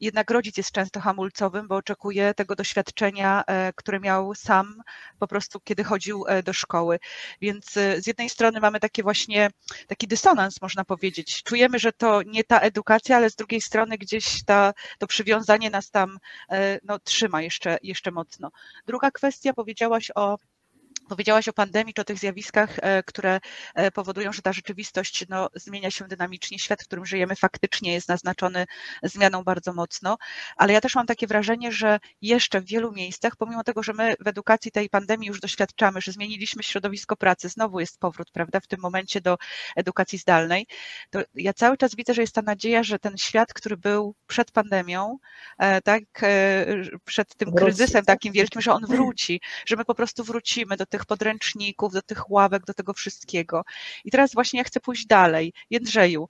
jednak 0.00 0.30
rodzic 0.30 0.56
jest 0.56 0.72
często 0.72 1.00
hamulcowym, 1.00 1.68
bo 1.68 1.76
oczekuje 1.76 2.34
tego 2.34 2.54
doświadczenia, 2.54 3.44
e, 3.46 3.72
które 3.72 4.00
miał 4.00 4.34
sam 4.34 4.82
po 5.18 5.26
prostu, 5.26 5.60
kiedy 5.60 5.84
chodził 5.84 6.24
e, 6.28 6.42
do 6.42 6.52
szkoły. 6.52 6.98
Więc 7.40 7.72
z 7.72 8.06
jednej 8.06 8.30
strony 8.30 8.60
mamy 8.60 8.80
takie 8.80 9.02
właśnie 9.02 9.50
taki 9.86 10.06
dysonans, 10.08 10.62
można 10.62 10.84
powiedzieć. 10.84 11.42
Czujemy, 11.42 11.78
że 11.78 11.92
to 11.92 12.22
nie 12.22 12.44
ta 12.44 12.60
edukacja, 12.60 13.16
ale 13.16 13.30
z 13.30 13.36
drugiej 13.36 13.60
strony 13.60 13.98
gdzieś 13.98 14.44
ta, 14.44 14.72
to 14.98 15.06
przywiązanie 15.06 15.70
nas 15.70 15.90
tam 15.90 16.18
no, 16.82 16.98
trzyma 16.98 17.42
jeszcze, 17.42 17.78
jeszcze 17.82 18.10
mocno. 18.10 18.50
Druga 18.86 19.10
kwestia, 19.10 19.52
powiedziałaś 19.52 20.10
o 20.14 20.38
Powiedziałaś 21.08 21.48
o 21.48 21.52
pandemii 21.52 21.94
czy 21.94 22.02
o 22.02 22.04
tych 22.04 22.18
zjawiskach, 22.18 22.78
e, 22.82 23.02
które 23.02 23.40
e, 23.74 23.90
powodują, 23.90 24.32
że 24.32 24.42
ta 24.42 24.52
rzeczywistość 24.52 25.24
no, 25.28 25.48
zmienia 25.54 25.90
się 25.90 26.04
dynamicznie. 26.04 26.58
Świat, 26.58 26.82
w 26.82 26.86
którym 26.86 27.06
żyjemy, 27.06 27.36
faktycznie 27.36 27.92
jest 27.92 28.08
naznaczony 28.08 28.66
zmianą 29.02 29.44
bardzo 29.44 29.72
mocno, 29.72 30.18
ale 30.56 30.72
ja 30.72 30.80
też 30.80 30.94
mam 30.94 31.06
takie 31.06 31.26
wrażenie, 31.26 31.72
że 31.72 32.00
jeszcze 32.22 32.60
w 32.60 32.64
wielu 32.64 32.92
miejscach, 32.92 33.36
pomimo 33.36 33.64
tego, 33.64 33.82
że 33.82 33.92
my 33.92 34.14
w 34.20 34.28
edukacji 34.28 34.70
tej 34.70 34.88
pandemii 34.90 35.28
już 35.28 35.40
doświadczamy, 35.40 36.00
że 36.00 36.12
zmieniliśmy 36.12 36.62
środowisko 36.62 37.16
pracy, 37.16 37.48
znowu 37.48 37.80
jest 37.80 38.00
powrót, 38.00 38.30
prawda, 38.30 38.60
w 38.60 38.66
tym 38.66 38.80
momencie 38.80 39.20
do 39.20 39.38
edukacji 39.76 40.18
zdalnej, 40.18 40.66
to 41.10 41.20
ja 41.34 41.52
cały 41.52 41.76
czas 41.76 41.94
widzę, 41.94 42.14
że 42.14 42.20
jest 42.20 42.34
ta 42.34 42.42
nadzieja, 42.42 42.82
że 42.82 42.98
ten 42.98 43.16
świat, 43.16 43.52
który 43.52 43.76
był 43.76 44.14
przed 44.26 44.50
pandemią, 44.50 45.18
e, 45.58 45.80
tak, 45.80 46.02
przed 47.04 47.34
tym 47.36 47.52
kryzysem 47.52 48.04
tak? 48.04 48.16
takim 48.16 48.32
wielkim, 48.32 48.62
że 48.62 48.72
on 48.72 48.86
wróci, 48.86 49.40
że 49.66 49.76
my 49.76 49.84
po 49.84 49.94
prostu 49.94 50.24
wrócimy 50.24 50.76
do 50.76 50.86
tych 50.94 51.06
podręczników, 51.06 51.92
do 51.92 52.02
tych 52.02 52.30
ławek, 52.30 52.64
do 52.64 52.74
tego 52.74 52.92
wszystkiego. 52.92 53.64
I 54.04 54.10
teraz 54.10 54.34
właśnie 54.34 54.58
ja 54.58 54.64
chcę 54.64 54.80
pójść 54.80 55.06
dalej. 55.06 55.52
Jędrzeju, 55.70 56.28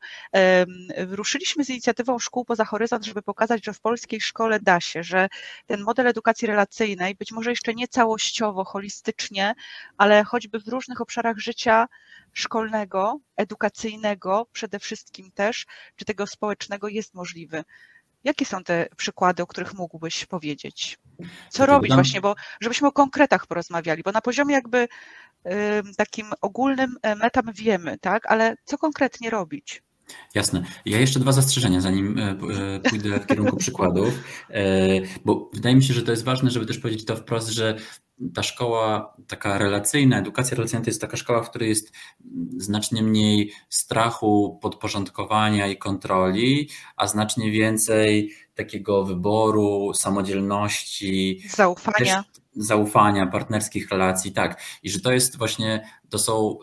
ruszyliśmy 0.97 1.65
z 1.65 1.71
inicjatywą 1.71 2.19
Szkół 2.19 2.45
Poza 2.45 2.65
Horyzont, 2.65 3.05
żeby 3.05 3.23
pokazać, 3.23 3.65
że 3.65 3.73
w 3.73 3.81
polskiej 3.81 4.21
szkole 4.21 4.61
da 4.61 4.81
się, 4.81 5.03
że 5.03 5.29
ten 5.67 5.81
model 5.81 6.07
edukacji 6.07 6.49
relacyjnej, 6.49 7.15
być 7.15 7.33
może 7.33 7.51
jeszcze 7.51 7.75
nie 7.75 7.89
całościowo, 7.89 8.65
holistycznie, 8.65 9.55
ale 9.97 10.25
choćby 10.25 10.61
w 10.61 10.69
różnych 10.69 11.01
obszarach 11.01 11.39
życia 11.39 11.89
szkolnego, 12.33 13.21
edukacyjnego 13.37 14.47
przede 14.53 14.79
wszystkim 14.79 15.31
też, 15.31 15.67
czy 15.97 16.05
tego 16.05 16.27
społecznego 16.27 16.89
jest 16.89 17.15
możliwy. 17.15 17.65
Jakie 18.25 18.45
są 18.45 18.65
te 18.65 18.87
przykłady, 18.97 19.43
o 19.43 19.47
których 19.47 19.75
mógłbyś 19.75 20.27
powiedzieć? 20.27 20.99
Co 21.51 21.67
robić 21.67 21.95
właśnie, 21.95 22.21
bo 22.21 22.35
żebyśmy 22.61 22.89
o 22.89 22.93
konkretach 22.93 23.47
porozmawiali, 23.47 24.03
bo 24.03 24.13
na 24.13 24.21
poziomie 24.21 24.55
jakby 24.55 24.89
takim 25.97 26.27
ogólnym 26.41 26.97
e, 27.03 27.15
metam 27.17 27.53
wiemy, 27.55 27.99
tak, 27.99 28.27
ale 28.27 28.57
co 28.65 28.79
konkretnie 28.79 29.31
robić? 29.31 29.83
Jasne. 30.35 30.65
Ja 30.85 30.99
jeszcze 30.99 31.21
dwa 31.21 31.33
zastrzeżenia, 31.33 31.81
zanim 31.81 32.19
e, 32.19 32.81
pójdę 32.91 33.21
w 33.21 33.27
kierunku 33.27 33.57
przykładów, 33.65 34.15
bo 35.25 35.51
wydaje 35.55 35.77
mi 35.77 35.85
się, 35.85 35.95
że 35.95 36.03
to 36.03 36.11
jest 36.11 36.25
ważne, 36.25 36.51
żeby 36.51 36.67
też 36.67 36.79
powiedzieć 36.79 37.05
to 37.05 37.17
wprost, 37.17 37.49
że 37.49 37.77
ta 38.35 38.43
szkoła 38.43 39.15
taka 39.27 39.59
relacyjna, 39.59 40.19
edukacja 40.19 40.57
relacyjna 40.57 40.85
to 40.85 40.91
jest 40.91 41.01
taka 41.01 41.17
szkoła, 41.17 41.43
w 41.43 41.51
której 41.51 41.69
jest 41.69 41.93
znacznie 42.57 43.03
mniej 43.03 43.53
strachu, 43.69 44.59
podporządkowania 44.63 45.67
i 45.67 45.77
kontroli, 45.77 46.69
a 46.97 47.07
znacznie 47.07 47.51
więcej 47.51 48.33
takiego 48.55 49.05
wyboru, 49.05 49.93
samodzielności, 49.95 51.43
zaufania. 51.49 52.25
zaufania, 52.57 53.27
partnerskich 53.27 53.91
relacji, 53.91 54.33
tak. 54.33 54.63
I 54.83 54.91
że 54.91 55.01
to 55.01 55.13
jest 55.13 55.39
właśnie, 55.39 55.89
to 56.09 56.19
są 56.19 56.59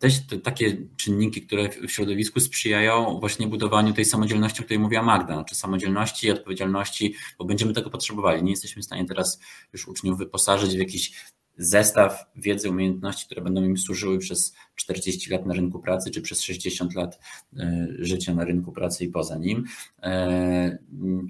też 0.00 0.20
takie 0.42 0.76
czynniki, 0.96 1.42
które 1.42 1.68
w 1.68 1.92
środowisku 1.92 2.40
sprzyjają 2.40 3.20
właśnie 3.20 3.46
budowaniu 3.46 3.92
tej 3.92 4.04
samodzielności, 4.04 4.60
o 4.60 4.64
której 4.64 4.78
mówiła 4.78 5.02
Magda, 5.02 5.34
znaczy 5.34 5.54
samodzielności 5.54 6.26
i 6.26 6.30
odpowiedzialności, 6.30 7.14
bo 7.38 7.44
będziemy 7.44 7.72
tego 7.72 7.90
potrzebowali. 7.90 8.42
Nie 8.42 8.50
jesteśmy 8.50 8.82
w 8.82 8.84
stanie 8.84 9.04
teraz 9.04 9.40
już 9.72 9.88
uczniów 9.88 10.18
wyposażyć 10.18 10.76
w 10.76 10.78
jakiś 10.78 11.12
zestaw 11.56 12.24
wiedzy, 12.36 12.70
umiejętności, 12.70 13.26
które 13.26 13.42
będą 13.42 13.64
im 13.64 13.78
służyły 13.78 14.18
przez 14.18 14.54
40 14.74 15.30
lat 15.30 15.46
na 15.46 15.54
rynku 15.54 15.80
pracy, 15.80 16.10
czy 16.10 16.22
przez 16.22 16.42
60 16.42 16.94
lat 16.94 17.18
e, 17.56 17.86
życia 17.98 18.34
na 18.34 18.44
rynku 18.44 18.72
pracy 18.72 19.04
i 19.04 19.08
poza 19.08 19.36
nim. 19.36 19.64
E, 20.02 20.78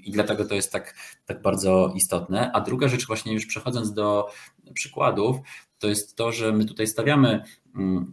I 0.04 0.12
dlatego 0.12 0.44
to 0.44 0.54
jest 0.54 0.72
tak, 0.72 0.94
tak 1.26 1.42
bardzo 1.42 1.92
istotne. 1.96 2.52
A 2.52 2.60
druga 2.60 2.88
rzecz, 2.88 3.06
właśnie 3.06 3.32
już 3.32 3.46
przechodząc 3.46 3.92
do 3.92 4.28
przykładów, 4.74 5.36
to 5.78 5.88
jest 5.88 6.16
to, 6.16 6.32
że 6.32 6.52
my 6.52 6.64
tutaj 6.64 6.86
stawiamy 6.86 7.42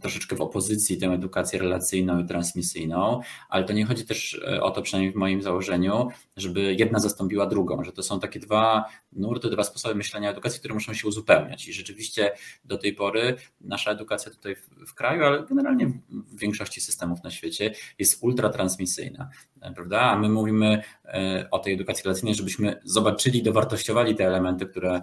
troszeczkę 0.01 0.35
w 0.35 0.41
opozycji 0.41 0.97
tę 0.97 1.07
edukację 1.07 1.59
relacyjną 1.59 2.19
i 2.19 2.25
transmisyjną, 2.25 3.21
ale 3.49 3.63
to 3.63 3.73
nie 3.73 3.85
chodzi 3.85 4.05
też 4.05 4.41
e, 4.47 4.61
o 4.61 4.71
to, 4.71 4.81
przynajmniej 4.81 5.13
w 5.13 5.15
moim 5.15 5.41
założeniu, 5.41 6.07
żeby 6.37 6.75
jedna 6.79 6.99
zastąpiła 6.99 7.45
drugą, 7.45 7.83
że 7.83 7.91
to 7.91 8.03
są 8.03 8.19
takie 8.19 8.39
dwa 8.39 8.85
nurty, 9.11 9.49
dwa 9.49 9.63
sposoby 9.63 9.95
myślenia 9.95 10.31
edukacji, 10.31 10.59
które 10.59 10.73
muszą 10.73 10.93
się 10.93 11.07
uzupełniać. 11.07 11.67
I 11.67 11.73
rzeczywiście 11.73 12.31
do 12.65 12.77
tej 12.77 12.93
pory 12.93 13.35
nasza 13.61 13.91
edukacja 13.91 14.31
tutaj 14.31 14.55
w, 14.87 14.93
kraju, 14.93 15.23
ale 15.23 15.45
generalnie 15.45 15.87
w 16.09 16.39
większości 16.39 16.81
systemów 16.81 17.23
na 17.23 17.31
świecie 17.31 17.73
jest 17.99 18.23
ultratransmisyjna, 18.23 19.29
e, 19.61 19.73
prawda? 19.73 20.01
A 20.01 20.19
my 20.19 20.29
mówimy 20.29 20.83
e, 21.05 21.47
o 21.51 21.59
tej 21.59 21.73
edukacji 21.73 22.03
relacyjnej, 22.03 22.35
żebyśmy 22.35 22.79
zobaczyli, 22.83 23.43
dowartościowali 23.43 24.15
te 24.15 24.27
elementy, 24.27 24.65
które 24.65 25.01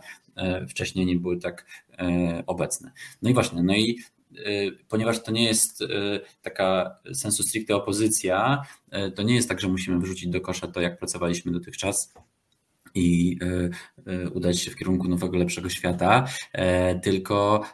wcześniej 0.68 1.06
nie 1.06 1.16
były 1.16 1.38
tak 1.38 1.66
obecne. 2.46 2.92
No 3.23 3.30
i 3.30 3.34
właśnie, 3.34 3.62
no 3.62 3.75
i 3.75 3.99
ponieważ 4.88 5.22
to 5.22 5.32
nie 5.32 5.44
jest 5.44 5.80
y, 5.80 5.86
taka 6.42 6.96
sensu 7.14 7.42
stricte 7.42 7.76
opozycja, 7.76 8.62
y, 9.08 9.10
to 9.10 9.22
nie 9.22 9.34
jest 9.34 9.48
tak, 9.48 9.60
że 9.60 9.68
musimy 9.68 9.98
wyrzucić 9.98 10.28
do 10.28 10.40
kosza 10.40 10.66
to, 10.66 10.80
jak 10.80 10.98
pracowaliśmy 10.98 11.52
dotychczas 11.52 12.14
i 12.94 13.38
udać 14.34 14.60
się 14.60 14.70
w 14.70 14.76
kierunku 14.76 15.08
nowego, 15.08 15.36
lepszego 15.36 15.68
świata, 15.68 16.26
e, 16.52 17.00
tylko 17.00 17.64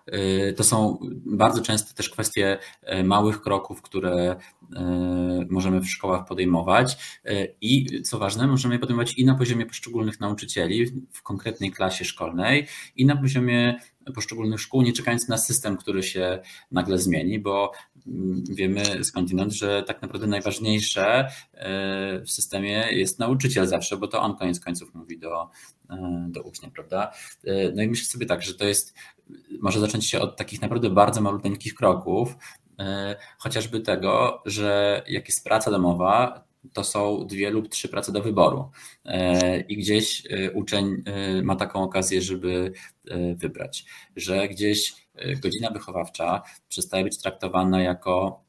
to 0.56 0.64
są 0.64 0.98
bardzo 1.26 1.62
często 1.62 1.94
też 1.94 2.10
kwestie 2.10 2.58
e, 2.82 3.04
małych 3.04 3.42
kroków, 3.42 3.82
które 3.82 4.36
e, 4.76 5.46
możemy 5.50 5.80
w 5.80 5.90
szkołach 5.90 6.26
podejmować 6.26 7.20
i 7.60 8.02
co 8.02 8.18
ważne, 8.18 8.46
możemy 8.46 8.74
je 8.74 8.78
podejmować 8.78 9.14
i 9.14 9.24
na 9.24 9.34
poziomie 9.34 9.66
poszczególnych 9.66 10.20
nauczycieli 10.20 10.86
w 11.12 11.22
konkretnej 11.22 11.70
klasie 11.70 12.04
szkolnej 12.04 12.66
i 12.96 13.06
na 13.06 13.16
poziomie 13.16 13.80
poszczególnych 14.12 14.60
szkół, 14.60 14.82
nie 14.82 14.92
czekając 14.92 15.28
na 15.28 15.38
system, 15.38 15.76
który 15.76 16.02
się 16.02 16.38
nagle 16.70 16.98
zmieni, 16.98 17.38
bo 17.38 17.72
mm, 18.06 18.44
wiemy 18.50 19.04
skądinąd, 19.04 19.52
że 19.52 19.82
tak 19.82 20.02
naprawdę 20.02 20.26
najważniejsze 20.26 21.28
e, 21.54 22.20
w 22.20 22.30
systemie 22.30 22.86
jest 22.90 23.18
nauczyciel 23.18 23.66
zawsze, 23.66 23.96
bo 23.96 24.08
to 24.08 24.20
on 24.20 24.36
koniec 24.36 24.60
końców 24.60 24.94
mówi 24.94 25.18
do, 25.18 25.48
e, 25.90 26.26
do 26.30 26.42
ucznia, 26.42 26.70
prawda? 26.70 27.12
E, 27.44 27.72
no 27.72 27.82
i 27.82 27.88
myślę 27.88 28.06
sobie 28.06 28.26
tak, 28.26 28.42
że 28.42 28.54
to 28.54 28.64
jest, 28.64 28.94
może 29.60 29.80
zacząć 29.80 30.06
się 30.06 30.20
od 30.20 30.36
takich 30.36 30.62
naprawdę 30.62 30.90
bardzo 30.90 31.20
maluteńkich 31.20 31.74
kroków, 31.74 32.36
chociażby 33.38 33.80
tego, 33.80 34.42
że 34.46 35.02
jak 35.08 35.28
jest 35.28 35.44
praca 35.44 35.70
domowa, 35.70 36.44
to 36.72 36.84
są 36.84 37.26
dwie 37.26 37.50
lub 37.50 37.68
trzy 37.68 37.88
prace 37.88 38.12
do 38.12 38.22
wyboru. 38.22 38.70
E, 39.04 39.60
I 39.60 39.76
gdzieś 39.76 40.22
e, 40.30 40.52
uczeń 40.52 41.02
e, 41.04 41.42
ma 41.42 41.56
taką 41.56 41.82
okazję, 41.82 42.22
żeby 42.22 42.72
wybrać, 43.34 43.84
że 44.16 44.48
gdzieś 44.48 44.94
godzina 45.42 45.70
wychowawcza 45.70 46.42
przestaje 46.68 47.04
być 47.04 47.18
traktowana 47.18 47.82
jako 47.82 48.44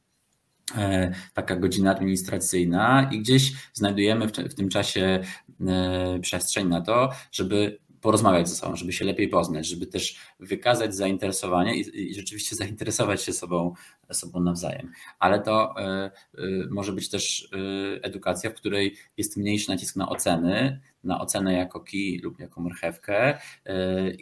taka 1.33 1.55
godzina 1.55 1.91
administracyjna 1.91 3.09
i 3.11 3.19
gdzieś 3.19 3.51
znajdujemy 3.73 4.27
w, 4.27 4.55
tym 4.55 4.69
czasie 4.69 5.19
przestrzeń 6.21 6.67
na 6.67 6.81
to, 6.81 7.09
żeby 7.31 7.79
porozmawiać 8.01 8.50
ze 8.50 8.55
sobą, 8.55 8.75
żeby 8.75 8.93
się 8.93 9.05
lepiej 9.05 9.27
poznać, 9.27 9.67
żeby 9.67 9.88
też 9.88 10.15
wykazać 10.39 10.96
zainteresowanie 10.96 11.75
i, 11.75 12.12
i 12.12 12.15
rzeczywiście 12.15 12.55
zainteresować 12.62 13.24
się 13.24 13.34
sobą, 13.34 13.74
sobą 14.12 14.39
nawzajem. 14.39 14.91
Ale 15.20 15.39
to 15.39 15.75
y, 16.36 16.41
y, 16.41 16.67
może 16.72 16.93
być 16.93 17.10
też 17.10 17.50
y, 17.53 18.00
edukacja, 18.03 18.50
w 18.50 18.53
której 18.53 18.96
jest 19.17 19.38
mniejszy 19.38 19.70
nacisk 19.70 19.96
na 19.96 20.10
oceny, 20.10 20.81
na 21.03 21.22
ocenę 21.22 21.53
jako 21.53 21.79
kij 21.79 22.20
lub 22.24 22.39
jako 22.39 22.62
marchewkę, 22.62 23.38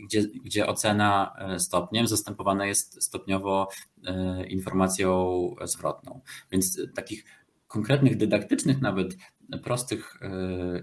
gdzie, 0.03 0.21
gdzie 0.45 0.67
ocena 0.67 1.35
stopniem 1.57 2.07
zastępowana 2.07 2.65
jest 2.65 3.03
stopniowo 3.03 3.67
informacją 4.47 5.55
zwrotną. 5.65 6.21
Więc 6.51 6.81
takich 6.95 7.25
konkretnych, 7.67 8.17
dydaktycznych 8.17 8.81
nawet 8.81 9.17
prostych 9.63 10.19
e, 10.21 10.29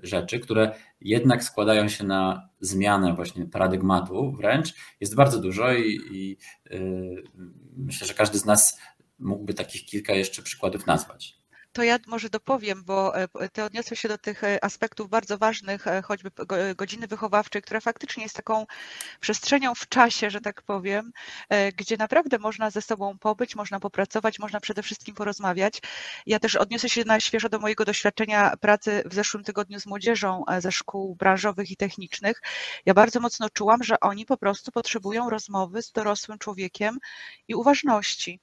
rzeczy, 0.02 0.40
które 0.40 0.74
jednak 1.00 1.44
składają 1.44 1.88
się 1.88 2.04
na 2.04 2.48
zmianę 2.60 3.14
właśnie 3.14 3.46
paradygmatu 3.46 4.32
wręcz, 4.32 4.74
jest 5.00 5.14
bardzo 5.14 5.40
dużo 5.40 5.72
i, 5.72 6.00
i 6.10 6.36
e, 6.70 6.78
myślę, 7.76 8.06
że 8.06 8.14
każdy 8.14 8.38
z 8.38 8.44
nas 8.44 8.78
mógłby 9.18 9.54
takich 9.54 9.84
kilka 9.84 10.14
jeszcze 10.14 10.42
przykładów 10.42 10.86
nazwać 10.86 11.35
to 11.76 11.82
ja 11.82 11.98
może 12.06 12.30
dopowiem, 12.30 12.84
bo 12.84 13.16
e, 13.16 13.48
ty 13.52 13.64
odniosłeś 13.64 14.00
się 14.00 14.08
do 14.08 14.18
tych 14.18 14.44
e, 14.44 14.64
aspektów 14.64 15.10
bardzo 15.10 15.38
ważnych, 15.38 15.86
e, 15.86 16.02
choćby 16.02 16.30
godziny 16.76 17.06
wychowawczej, 17.06 17.62
która 17.62 17.80
faktycznie 17.80 18.22
jest 18.22 18.36
taką 18.36 18.66
przestrzenią 19.20 19.74
w 19.74 19.88
czasie, 19.88 20.30
że 20.30 20.40
tak 20.40 20.62
powiem, 20.62 21.12
gdzie 21.76 21.96
naprawdę 21.96 22.38
można 22.38 22.70
ze 22.70 22.82
sobą 22.82 23.18
pobyć, 23.18 23.56
można 23.56 23.80
popracować, 23.80 24.38
można 24.38 24.60
przede 24.60 24.82
wszystkim 24.82 25.14
porozmawiać. 25.14 25.80
Ja 26.26 26.38
też 26.38 26.56
odniosę 26.56 26.88
się 26.88 27.04
na 27.04 27.20
świeżo 27.20 27.48
do 27.48 27.58
mojego 27.58 27.84
doświadczenia 27.84 28.56
pracy 28.60 29.02
w 29.06 29.14
zeszłym 29.14 29.44
tygodniu 29.44 29.80
z 29.80 29.86
młodzieżą 29.86 30.44
ze 30.58 30.72
szkół 30.72 31.16
branżowych 31.16 31.70
i 31.70 31.76
technicznych. 31.76 32.42
Ja 32.86 32.94
bardzo 32.94 33.20
mocno 33.20 33.50
czułam, 33.50 33.82
że 33.82 34.00
oni 34.00 34.26
po 34.26 34.36
prostu 34.36 34.72
potrzebują 34.72 35.30
rozmowy 35.30 35.82
z 35.82 35.92
dorosłym 35.92 36.38
człowiekiem 36.38 36.98
i 37.48 37.54
uważności. 37.54 38.40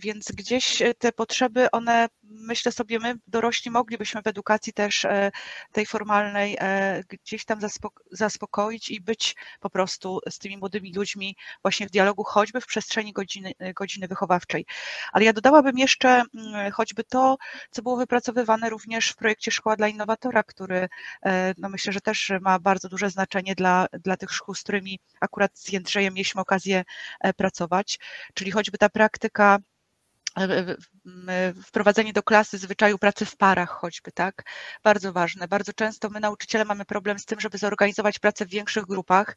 Więc 0.00 0.32
gdzieś 0.32 0.82
te 0.98 1.12
potrzeby, 1.12 1.70
one 1.70 2.08
myślę 2.30 2.72
sobie, 2.72 2.98
my 2.98 3.14
dorośli 3.26 3.70
moglibyśmy 3.70 4.22
w 4.22 4.26
edukacji 4.26 4.72
też 4.72 5.04
e, 5.04 5.30
tej 5.72 5.86
formalnej 5.86 6.56
e, 6.60 7.02
gdzieś 7.08 7.44
tam 7.44 7.58
zaspokoić 8.10 8.90
i 8.90 9.00
być 9.00 9.36
po 9.60 9.70
prostu 9.70 10.20
z 10.30 10.38
tymi 10.38 10.56
młodymi 10.56 10.94
ludźmi 10.94 11.36
właśnie 11.62 11.86
w 11.86 11.90
dialogu, 11.90 12.24
choćby 12.24 12.60
w 12.60 12.66
przestrzeni 12.66 13.12
godziny, 13.12 13.52
godziny 13.76 14.08
wychowawczej. 14.08 14.66
Ale 15.12 15.24
ja 15.24 15.32
dodałabym 15.32 15.78
jeszcze 15.78 16.22
mm, 16.34 16.72
choćby 16.72 17.04
to, 17.04 17.36
co 17.70 17.82
było 17.82 17.96
wypracowywane 17.96 18.70
również 18.70 19.10
w 19.10 19.16
projekcie 19.16 19.50
Szkoła 19.50 19.76
dla 19.76 19.88
Innowatora, 19.88 20.42
który 20.42 20.88
e, 21.22 21.54
no 21.58 21.68
myślę, 21.68 21.92
że 21.92 22.00
też 22.00 22.32
ma 22.40 22.58
bardzo 22.58 22.88
duże 22.88 23.10
znaczenie 23.10 23.54
dla, 23.54 23.86
dla 23.92 24.16
tych 24.16 24.30
szkół, 24.30 24.54
z 24.54 24.62
którymi 24.62 25.00
akurat 25.20 25.58
z 25.58 25.72
Jędrzejem 25.72 26.14
mieliśmy 26.14 26.40
okazję 26.40 26.84
pracować, 27.36 27.98
czyli 28.34 28.50
choćby 28.50 28.78
ta 28.78 28.88
praktyka 28.88 29.58
wprowadzenie 31.64 32.12
do 32.12 32.22
klasy 32.22 32.58
zwyczaju 32.58 32.98
pracy 32.98 33.24
w 33.24 33.36
parach 33.36 33.70
choćby, 33.70 34.12
tak? 34.12 34.42
Bardzo 34.84 35.12
ważne. 35.12 35.48
Bardzo 35.48 35.72
często 35.72 36.10
my 36.10 36.20
nauczyciele 36.20 36.64
mamy 36.64 36.84
problem 36.84 37.18
z 37.18 37.24
tym, 37.24 37.40
żeby 37.40 37.58
zorganizować 37.58 38.18
pracę 38.18 38.46
w 38.46 38.48
większych 38.48 38.84
grupach. 38.84 39.36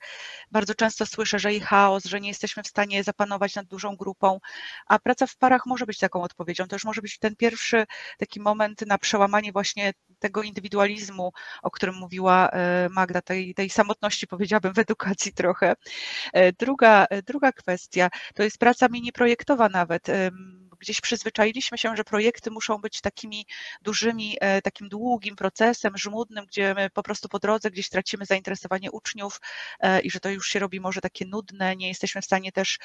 Bardzo 0.51 0.75
często 0.75 1.05
słyszę, 1.05 1.39
że 1.39 1.53
i 1.53 1.59
chaos, 1.59 2.05
że 2.05 2.21
nie 2.21 2.27
jesteśmy 2.27 2.63
w 2.63 2.67
stanie 2.67 3.03
zapanować 3.03 3.55
nad 3.55 3.65
dużą 3.65 3.95
grupą, 3.95 4.39
a 4.87 4.99
praca 4.99 5.27
w 5.27 5.37
parach 5.37 5.65
może 5.65 5.85
być 5.85 5.97
taką 5.99 6.23
odpowiedzią. 6.23 6.67
To 6.67 6.75
już 6.75 6.85
może 6.85 7.01
być 7.01 7.19
ten 7.19 7.35
pierwszy 7.35 7.85
taki 8.17 8.39
moment 8.39 8.81
na 8.87 8.97
przełamanie 8.97 9.51
właśnie 9.51 9.93
tego 10.19 10.43
indywidualizmu, 10.43 11.31
o 11.61 11.71
którym 11.71 11.95
mówiła 11.95 12.49
e, 12.49 12.89
Magda, 12.89 13.21
tej, 13.21 13.53
tej 13.53 13.69
samotności 13.69 14.27
powiedziałabym 14.27 14.73
w 14.73 14.79
edukacji 14.79 15.33
trochę. 15.33 15.73
E, 16.33 16.53
druga, 16.53 17.05
druga 17.25 17.51
kwestia 17.51 18.09
to 18.35 18.43
jest 18.43 18.57
praca 18.57 18.87
mini 18.87 19.11
projektowa 19.11 19.69
nawet 19.69 20.07
gdzieś 20.81 21.01
przyzwyczailiśmy 21.01 21.77
się, 21.77 21.95
że 21.95 22.03
projekty 22.03 22.51
muszą 22.51 22.77
być 22.77 23.01
takimi 23.01 23.45
dużymi, 23.81 24.37
e, 24.41 24.61
takim 24.61 24.89
długim 24.89 25.35
procesem, 25.35 25.97
żmudnym, 25.97 26.45
gdzie 26.45 26.73
my 26.73 26.89
po 26.89 27.03
prostu 27.03 27.29
po 27.29 27.39
drodze 27.39 27.71
gdzieś 27.71 27.89
tracimy 27.89 28.25
zainteresowanie 28.25 28.91
uczniów 28.91 29.41
e, 29.79 30.01
i 30.01 30.11
że 30.11 30.19
to 30.19 30.29
już 30.29 30.47
się 30.47 30.59
robi 30.59 30.79
może 30.79 31.01
takie 31.01 31.25
nudne, 31.25 31.75
nie 31.75 31.87
jesteśmy 31.87 32.21
w 32.21 32.25
stanie 32.25 32.51
też 32.51 32.79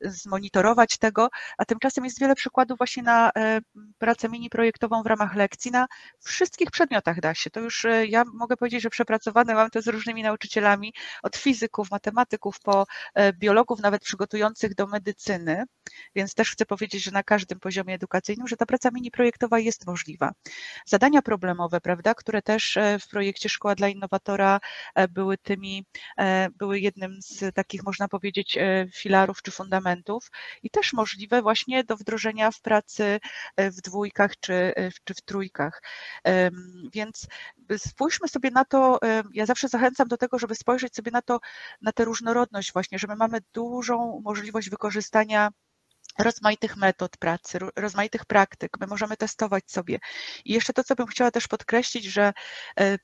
zmonitorować 0.00 0.98
tego, 0.98 1.28
a 1.58 1.64
tymczasem 1.64 2.04
jest 2.04 2.20
wiele 2.20 2.34
przykładów 2.34 2.78
właśnie 2.78 3.02
na 3.02 3.30
e, 3.36 3.60
pracę 3.98 4.28
mini 4.28 4.50
projektową 4.50 5.02
w 5.02 5.06
ramach 5.06 5.34
lekcji 5.34 5.70
na 5.70 5.86
wszystkich 6.24 6.70
przedmiotach 6.70 7.20
da 7.20 7.34
się. 7.34 7.50
To 7.50 7.60
już 7.60 7.86
ja 8.08 8.24
mogę 8.34 8.56
powiedzieć, 8.56 8.82
że 8.82 8.90
przepracowane 8.90 9.54
mam 9.54 9.70
to 9.70 9.82
z 9.82 9.88
różnymi 9.88 10.22
nauczycielami, 10.22 10.92
od 11.22 11.36
fizyków, 11.36 11.90
matematyków 11.90 12.60
po 12.60 12.86
biologów, 13.38 13.80
nawet 13.80 14.02
przygotujących 14.02 14.74
do 14.74 14.86
medycyny, 14.86 15.64
więc 16.14 16.34
też 16.34 16.50
chcę 16.50 16.66
powiedzieć, 16.66 17.02
że 17.02 17.10
na 17.10 17.22
każdym 17.22 17.60
poziomie 17.60 17.94
edukacyjnym, 17.94 18.48
że 18.48 18.56
ta 18.56 18.66
praca 18.66 18.90
mini 18.90 19.10
projektowa 19.10 19.58
jest 19.58 19.86
możliwa. 19.86 20.32
Zadania 20.86 21.22
problemowe, 21.22 21.80
prawda, 21.80 22.14
które 22.14 22.42
też 22.42 22.76
e, 22.76 22.98
w 22.98 23.08
projekcie 23.08 23.48
Szkoła 23.48 23.74
dla 23.74 23.88
Innowatora 23.88 24.60
e, 24.94 25.08
były 25.08 25.38
tymi, 25.38 25.84
e, 26.18 26.48
były 26.50 26.80
jednym 26.80 27.18
z 27.22 27.54
takich, 27.54 27.82
można 27.84 28.08
powiedzieć, 28.08 28.58
filarów 28.94 29.42
czy 29.42 29.50
fundamentów 29.50 29.89
i 30.62 30.70
też 30.70 30.92
możliwe 30.92 31.42
właśnie 31.42 31.84
do 31.84 31.96
wdrożenia 31.96 32.50
w 32.50 32.60
pracy 32.60 33.20
w 33.58 33.80
dwójkach 33.80 34.40
czy, 34.40 34.72
czy 35.04 35.14
w 35.14 35.22
trójkach. 35.22 35.82
Więc 36.92 37.26
spójrzmy 37.78 38.28
sobie 38.28 38.50
na 38.50 38.64
to, 38.64 38.98
ja 39.32 39.46
zawsze 39.46 39.68
zachęcam 39.68 40.08
do 40.08 40.16
tego, 40.16 40.38
żeby 40.38 40.54
spojrzeć 40.54 40.94
sobie 40.94 41.10
na 41.10 41.22
to, 41.22 41.40
na 41.82 41.92
tę 41.92 42.04
różnorodność 42.04 42.72
właśnie, 42.72 42.98
że 42.98 43.06
my 43.06 43.16
mamy 43.16 43.38
dużą 43.52 44.20
możliwość 44.24 44.70
wykorzystania 44.70 45.50
rozmaitych 46.18 46.76
metod 46.76 47.16
pracy, 47.16 47.58
rozmaitych 47.76 48.24
praktyk. 48.24 48.80
My 48.80 48.86
możemy 48.86 49.16
testować 49.16 49.70
sobie. 49.70 49.98
I 50.44 50.52
jeszcze 50.52 50.72
to, 50.72 50.84
co 50.84 50.94
bym 50.94 51.06
chciała 51.06 51.30
też 51.30 51.48
podkreślić, 51.48 52.04
że 52.04 52.32
e, 52.80 52.98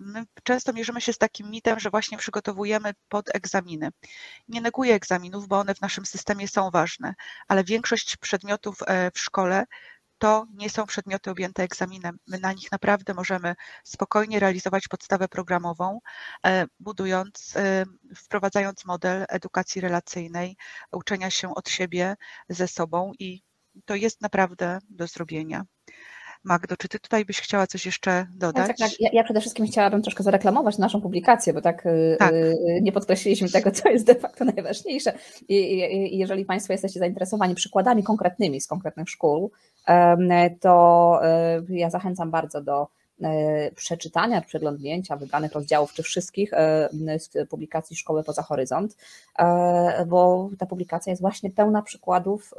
my 0.00 0.24
często 0.42 0.72
mierzymy 0.72 1.00
się 1.00 1.12
z 1.12 1.18
takim 1.18 1.50
mitem, 1.50 1.80
że 1.80 1.90
właśnie 1.90 2.18
przygotowujemy 2.18 2.92
pod 3.08 3.34
egzaminy. 3.34 3.88
Nie 4.48 4.60
neguję 4.60 4.94
egzaminów, 4.94 5.48
bo 5.48 5.58
one 5.58 5.74
w 5.74 5.80
naszym 5.80 6.06
systemie 6.06 6.48
są 6.48 6.70
ważne, 6.70 7.14
ale 7.48 7.64
większość 7.64 8.16
przedmiotów 8.16 8.78
e, 8.86 9.10
w 9.10 9.18
szkole 9.18 9.64
to 10.20 10.46
nie 10.54 10.70
są 10.70 10.86
przedmioty 10.86 11.30
objęte 11.30 11.62
egzaminem. 11.62 12.18
My 12.26 12.38
na 12.38 12.52
nich 12.52 12.72
naprawdę 12.72 13.14
możemy 13.14 13.54
spokojnie 13.84 14.40
realizować 14.40 14.88
podstawę 14.88 15.28
programową, 15.28 16.00
e, 16.46 16.66
budując, 16.80 17.56
e, 17.56 17.84
wprowadzając 18.16 18.84
model 18.84 19.24
edukacji 19.28 19.80
relacyjnej, 19.80 20.56
uczenia 20.92 21.30
się 21.30 21.54
od 21.54 21.68
siebie, 21.68 22.16
ze 22.48 22.68
sobą 22.68 23.12
i 23.18 23.42
to 23.84 23.94
jest 23.94 24.20
naprawdę 24.20 24.78
do 24.90 25.06
zrobienia. 25.06 25.64
Magdo, 26.44 26.76
czy 26.76 26.88
ty 26.88 26.98
tutaj 26.98 27.24
byś 27.24 27.40
chciała 27.40 27.66
coś 27.66 27.86
jeszcze 27.86 28.26
dodać? 28.34 28.66
Tak, 28.66 28.78
tak, 28.78 28.90
tak. 28.90 29.00
Ja, 29.00 29.10
ja, 29.12 29.24
przede 29.24 29.40
wszystkim 29.40 29.66
chciałabym 29.66 30.02
troszkę 30.02 30.22
zareklamować 30.22 30.78
naszą 30.78 31.00
publikację, 31.00 31.52
bo 31.52 31.60
tak, 31.60 31.86
y, 31.86 32.16
tak. 32.18 32.32
Y, 32.32 32.56
nie 32.82 32.92
podkreśliliśmy 32.92 33.48
tego, 33.48 33.70
co 33.70 33.88
jest 33.88 34.06
de 34.06 34.14
facto 34.14 34.44
najważniejsze. 34.44 35.12
I, 35.48 35.54
i, 35.54 36.18
jeżeli 36.18 36.44
Państwo 36.44 36.72
jesteście 36.72 37.00
zainteresowani 37.00 37.54
przykładami 37.54 38.02
konkretnymi 38.02 38.60
z 38.60 38.66
konkretnych 38.66 39.08
szkół, 39.08 39.52
to 40.60 41.20
y, 41.68 41.76
ja 41.76 41.90
zachęcam 41.90 42.30
bardzo 42.30 42.62
do 42.62 42.88
przeczytania, 43.74 44.40
przeglądnięcia 44.40 45.16
wybranych 45.16 45.52
rozdziałów, 45.52 45.92
czy 45.92 46.02
wszystkich 46.02 46.50
z 47.18 47.48
publikacji 47.48 47.96
Szkoły 47.96 48.24
Poza 48.24 48.42
Horyzont, 48.42 48.96
bo 50.06 50.50
ta 50.58 50.66
publikacja 50.66 51.10
jest 51.10 51.22
właśnie 51.22 51.50
pełna 51.50 51.82
przykładów 51.82 52.54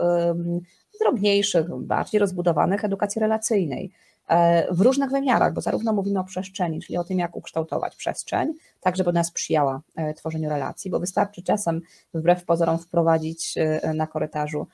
drobniejszych, 1.02 1.76
bardziej 1.76 2.20
rozbudowanych 2.20 2.86
edukacji 2.86 3.20
relacyjnej 3.20 3.92
e, 4.28 4.74
w 4.74 4.82
różnych 4.82 5.10
wymiarach, 5.10 5.54
bo 5.54 5.62
zarówno 5.62 5.94
mówimy 5.94 6.20
o 6.20 6.24
przestrzeni, 6.24 6.82
czyli 6.82 6.98
o 6.98 7.04
tym, 7.04 7.20
jak 7.20 7.36
ukształtować 7.36 7.96
przestrzeń, 7.96 8.54
tak 8.82 8.96
żeby 8.96 9.10
ona 9.10 9.24
sprzyjała 9.24 9.82
e, 9.96 10.14
tworzeniu 10.14 10.50
relacji, 10.50 10.92
bo 10.92 11.00
wystarczy 11.00 11.44
czasem 11.44 11.82
wbrew 12.14 12.46
pozorom 12.46 12.80
wprowadzić 12.80 13.58
e, 13.58 13.94
na 13.94 14.08
korytarzu 14.08 14.68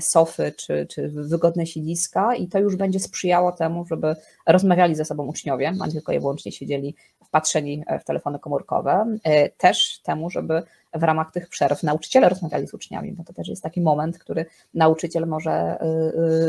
sofy 0.00 0.52
czy, 0.56 0.86
czy 0.90 1.08
wygodne 1.08 1.66
siedziska 1.66 2.34
i 2.34 2.48
to 2.48 2.58
już 2.58 2.76
będzie 2.76 3.00
sprzyjało 3.00 3.52
temu, 3.52 3.86
żeby 3.86 4.16
rozmawiali 4.46 4.94
ze 4.94 5.04
sobą 5.04 5.26
uczniowie, 5.26 5.72
a 5.80 5.86
nie 5.86 5.92
tylko 5.92 6.12
i 6.12 6.20
wyłącznie 6.20 6.52
siedzieli 6.52 6.94
wpatrzeni 7.24 7.84
w 8.00 8.04
telefony 8.04 8.38
komórkowe, 8.38 9.16
też 9.58 10.00
temu, 10.02 10.30
żeby 10.30 10.62
w 10.94 11.02
ramach 11.02 11.30
tych 11.30 11.48
przerw 11.48 11.82
nauczyciele 11.82 12.28
rozmawiali 12.28 12.66
z 12.66 12.74
uczniami, 12.74 13.12
bo 13.12 13.24
to 13.24 13.32
też 13.32 13.48
jest 13.48 13.62
taki 13.62 13.80
moment, 13.80 14.18
który 14.18 14.46
nauczyciel 14.74 15.26
może 15.26 15.78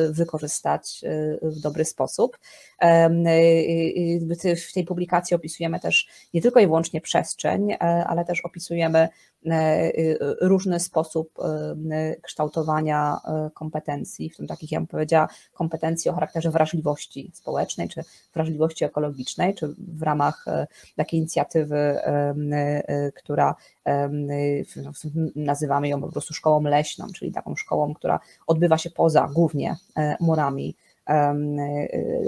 y, 0.10 0.14
wykorzystać 0.14 1.02
w 1.42 1.60
dobry 1.62 1.86
sposób. 1.86 2.38
W 4.70 4.74
tej 4.74 4.86
publikacji 4.86 5.36
opisujemy 5.36 5.80
też 5.80 6.08
nie 6.34 6.42
tylko 6.42 6.60
i 6.60 6.66
wyłącznie 6.66 7.02
przestrzeń, 7.02 7.72
e, 7.72 7.78
ale 8.08 8.26
też 8.26 8.42
opisujemy 8.42 9.00
e, 9.00 9.10
różny 10.42 10.80
sposób 10.80 11.32
e, 11.40 12.16
kształtowania 12.22 13.18
kompetencji, 13.54 14.30
w 14.30 14.38
tym 14.38 14.48
takich, 14.48 14.72
ja 14.72 14.80
bym 14.80 14.88
powiedziała, 14.88 15.28
kompetencji 15.54 16.12
o 16.12 16.14
charakterze 16.14 16.52
wrażliwości 16.52 17.32
społecznej, 17.34 17.90
czy 17.90 18.04
wrażliwości 18.34 18.86
ekologicznej, 18.86 19.56
czy 19.56 19.76
w 19.78 20.02
ramach 20.02 20.46
takiej 20.96 21.20
inicjatywy, 21.20 22.00
która 23.16 23.56
nazywamy 25.36 25.88
ją 25.88 26.02
po 26.02 26.12
prostu 26.12 26.34
szkołą 26.34 26.62
leśną, 26.62 27.08
czyli 27.16 27.32
taką 27.32 27.56
szkołą, 27.56 27.94
która 27.94 28.20
odbywa 28.48 28.78
się 28.78 28.90
poza 28.90 29.30
głównie 29.34 29.76
murami 30.20 30.76
Y, 30.87 30.87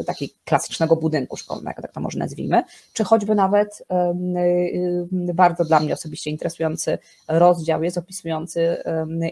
takiego 0.06 0.34
klasycznego 0.46 0.96
budynku 0.96 1.38
szkolnego, 1.38 1.82
tak 1.82 1.92
to 1.94 2.00
może 2.00 2.20
nazwijmy, 2.20 2.64
czy 2.94 3.04
choćby 3.04 3.36
nawet 3.36 3.82
y, 3.82 5.34
bardzo 5.34 5.66
dla 5.66 5.80
mnie 5.80 5.94
osobiście 5.94 6.30
interesujący 6.30 6.98
rozdział 7.28 7.84
jest 7.84 7.98
opisujący 7.98 8.84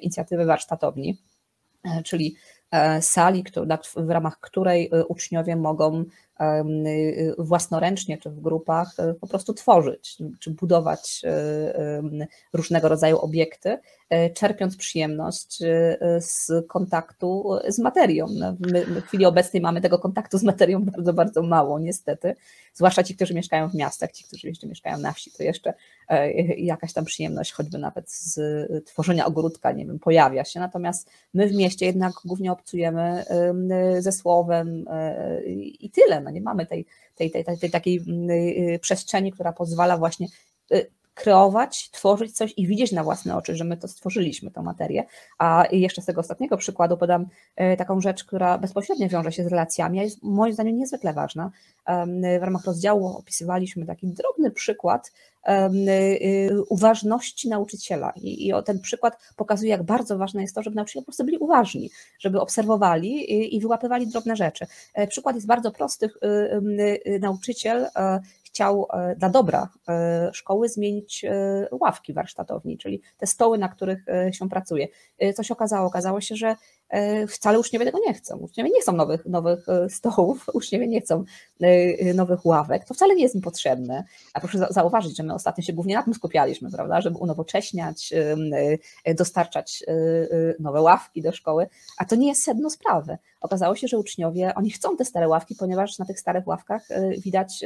inicjatywę 0.01 0.45
warsztatowni, 0.45 1.17
e, 1.83 2.03
czyli 2.03 2.36
e, 2.71 3.01
sali, 3.01 3.43
w 3.95 4.10
ramach 4.10 4.39
której 4.39 4.89
e, 4.91 5.05
uczniowie 5.05 5.55
mogą 5.55 6.05
własnoręcznie 7.38 8.17
czy 8.17 8.30
w 8.30 8.41
grupach 8.41 8.95
po 9.21 9.28
prostu 9.28 9.54
tworzyć, 9.54 10.17
czy 10.39 10.52
budować 10.52 11.21
różnego 12.54 12.88
rodzaju 12.88 13.17
obiekty, 13.17 13.78
E, 14.10 14.30
czerpiąc 14.30 14.78
przyjemność 14.78 15.62
e, 15.62 15.97
z 16.21 16.52
kontaktu 16.67 17.50
z 17.67 17.80
materią. 17.80 18.28
No, 18.30 18.56
my 18.60 18.86
w 18.86 19.06
chwili 19.06 19.26
obecnej 19.26 19.62
mamy 19.62 19.82
tego 19.82 20.00
kontaktu 20.00 20.38
z 20.38 20.43
materią 20.43 20.86
bardzo, 20.91 21.13
bardzo 21.13 21.43
mało, 21.43 21.80
niestety. 21.80 22.36
Zwłaszcza 22.73 23.04
ci, 23.04 23.15
którzy 23.15 23.34
mieszkają 23.34 23.69
w 23.69 23.76
miastach, 23.76 24.12
ci, 24.12 24.23
którzy 24.23 24.47
jeszcze 24.47 24.67
mieszkają 24.67 24.97
na 24.97 25.12
wsi, 25.12 25.32
to 25.32 25.43
jeszcze 25.43 25.73
e, 26.10 26.32
jakaś 26.54 26.93
tam 26.93 27.06
przyjemność, 27.06 27.52
choćby 27.52 27.78
nawet 27.78 28.12
z 28.12 28.39
tworzenia 28.86 29.26
ogródka, 29.26 29.71
nie 29.71 29.86
wiem, 29.86 30.00
pojawia 30.00 30.45
się. 30.45 30.60
Natomiast 30.60 31.10
my 31.34 31.47
w 31.47 31.56
mieście 31.56 31.86
jednak 31.86 32.13
głównie 32.26 32.52
obcujemy 32.52 33.26
ze 34.00 34.12
słowem 34.12 34.86
i 35.80 35.89
tyle. 35.89 36.21
No 36.28 36.32
nie 36.32 36.42
mamy 36.42 36.66
tej, 36.66 36.86
tej, 37.16 37.32
tej, 37.32 37.46
tej, 37.46 37.58
tej 37.58 37.72
takiej 37.72 38.02
przestrzeni, 38.82 39.32
która 39.32 39.54
pozwala 39.54 39.98
właśnie 39.98 40.28
kreować, 41.17 41.89
tworzyć 41.91 42.32
coś 42.32 42.53
i 42.58 42.67
widzieć 42.67 42.91
na 42.91 43.03
własne 43.03 43.36
oczy, 43.36 43.56
że 43.56 43.63
my 43.63 43.77
to 43.77 43.88
stworzyliśmy, 43.88 44.51
tą 44.51 44.63
materię. 44.63 45.03
A 45.38 45.65
jeszcze 45.71 46.01
z 46.01 46.06
tego 46.06 46.21
ostatniego 46.21 46.58
przykładu 46.58 46.97
podam 46.97 47.25
e, 47.56 47.77
taką 47.77 48.01
rzecz, 48.01 48.23
która 48.23 48.58
bezpośrednio 48.58 49.10
wiąże 49.10 49.32
się 49.32 49.43
z 49.43 49.47
relacjami, 49.47 49.99
a 49.99 50.03
jest 50.03 50.23
moim 50.23 50.53
zdaniem 50.53 50.77
niezwykle 50.77 51.13
ważna. 51.13 51.51
W 52.39 52.43
ramach 52.43 52.65
rozdziału 52.65 53.08
opisywaliśmy 53.08 53.86
taki 53.86 54.08
drobny 54.08 54.51
przykład 54.51 55.12
y, 55.49 56.63
uważności 56.69 57.49
nauczyciela. 57.49 58.13
I, 58.15 58.53
ten 58.65 58.80
przykład 58.80 59.17
pokazuje, 59.36 59.71
jak 59.71 59.84
bardzo 59.84 60.17
ważne 60.17 60.41
jest 60.41 60.56
to, 60.56 60.63
żeby 60.63 60.75
nauczyciele 60.75 61.01
po 61.01 61.06
prostu 61.06 61.25
byli 61.25 61.38
uważni, 61.38 61.89
żeby 62.19 62.41
obserwowali 62.41 63.56
i 63.56 63.60
wyłapywali 63.60 64.08
drobne 64.08 64.36
rzeczy. 64.36 64.67
E, 64.93 65.08
przykład 65.08 65.36
jest 65.36 65.47
bardzo 65.47 65.71
prosty. 65.71 66.10
Nauczyciel 67.19 67.88
e, 67.95 68.19
chciał 68.58 68.88
e, 68.93 69.15
dla 69.15 69.30
dobra 69.30 69.70
e, 69.88 70.30
szkoły 70.34 70.70
zmienić 70.70 71.26
e, 71.26 71.67
ławki 71.72 72.13
warsztatowni, 72.13 72.78
czyli 72.78 73.02
te 73.17 73.28
stoły, 73.28 73.58
na 73.58 73.70
których 73.70 74.06
się 74.32 74.50
pracuje. 74.50 74.88
Co 75.36 75.43
się 75.43 75.54
okazało? 75.54 75.88
Okazało 75.88 76.22
się, 76.22 76.36
że 76.36 76.56
wcale 77.28 77.60
uczniowie 77.60 77.86
tego 77.86 78.00
nie 78.08 78.13
chcą. 78.13 78.38
Uczniowie 78.38 78.69
nie 78.69 78.82
chcą 78.82 78.91
nowych, 78.91 79.26
nowych 79.26 79.69
e, 79.69 79.89
stołów, 79.89 80.45
uczniowie 80.54 80.88
nie 80.88 81.02
chcą 81.02 81.23
e, 81.62 82.13
nowych 82.13 82.45
ławek. 82.45 82.86
To 82.86 82.93
wcale 82.93 83.15
nie 83.15 83.23
jest 83.23 83.36
im 83.36 83.41
potrzebne. 83.41 84.04
A 84.34 84.39
proszę 84.39 84.67
zauważyć, 84.69 85.17
że 85.17 85.23
my 85.23 85.34
ostatnio 85.34 85.63
się 85.63 85.73
głównie 85.73 85.95
na 85.95 86.04
tym 86.04 86.13
skupialiśmy, 86.13 86.71
prawda, 86.71 87.02
żeby 87.02 87.17
unowocześniać, 87.17 88.13
dostarczać 89.15 89.84
nowe 90.60 90.82
ławki 90.82 91.21
do 91.21 91.32
szkoły, 91.32 91.67
a 91.97 92.06
to 92.06 92.15
nie 92.15 92.28
jest 92.28 92.43
sedno 92.43 92.69
sprawy. 92.69 93.17
Okazało 93.41 93.76
się, 93.76 93.88
że 93.88 93.97
uczniowie, 93.97 94.56
oni 94.56 94.71
chcą 94.71 94.97
te 94.97 95.06
stare 95.06 95.28
ławki, 95.28 95.56
ponieważ 95.56 96.00
na 96.00 96.06
tych 96.06 96.19
starych 96.19 96.47
ławkach 96.47 96.88
widać 97.17 97.65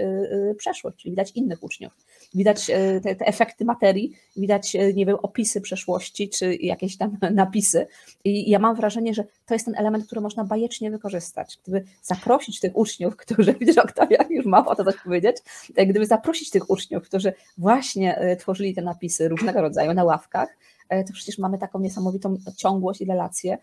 przeszłość, 0.58 0.98
czyli 0.98 1.12
widać 1.12 1.32
innych 1.32 1.64
uczniów. 1.64 1.94
Widać 2.34 2.66
te, 3.04 3.16
te 3.16 3.26
efekty 3.26 3.66
materii, 3.66 4.14
widać, 4.38 4.74
nie 4.94 5.06
wiem, 5.06 5.18
opisy 5.22 5.62
przeszłości, 5.62 6.30
czy 6.30 6.56
jakieś 6.56 6.98
tam 6.98 7.18
napisy. 7.32 7.88
I 8.24 8.50
ja 8.50 8.60
mam 8.60 8.76
wrażenie, 8.76 9.14
że 9.14 9.24
to 9.46 9.56
jest 9.56 9.66
ten 9.66 9.76
element, 9.78 10.06
który 10.06 10.22
można 10.22 10.44
bajecznie 10.44 10.92
wykorzystać. 10.92 11.60
Gdyby 11.64 11.84
zaprosić 12.02 12.60
tych 12.60 12.78
uczniów, 12.78 13.16
którzy, 13.24 13.54
widzisz, 13.54 13.78
Oktawia 13.78 14.26
już 14.30 14.46
ma 14.46 14.66
o 14.66 14.76
to 14.76 14.84
coś 14.84 14.96
powiedzieć, 15.04 15.38
e, 15.76 15.86
gdyby 15.86 16.06
zaprosić 16.06 16.50
tych 16.50 16.70
uczniów, 16.70 17.04
którzy 17.04 17.34
właśnie 17.58 18.18
e, 18.18 18.36
tworzyli 18.36 18.74
te 18.74 18.82
napisy 18.82 19.30
różnego 19.30 19.62
rodzaju 19.62 19.94
na 19.94 20.04
ławkach, 20.04 20.50
E, 20.50 20.71
to 20.92 21.14
przecież 21.14 21.38
mamy 21.38 21.58
taką 21.58 21.80
niesamowitą 21.80 22.38
ciągłość 22.58 23.02
i 23.02 23.06
relację 23.06 23.58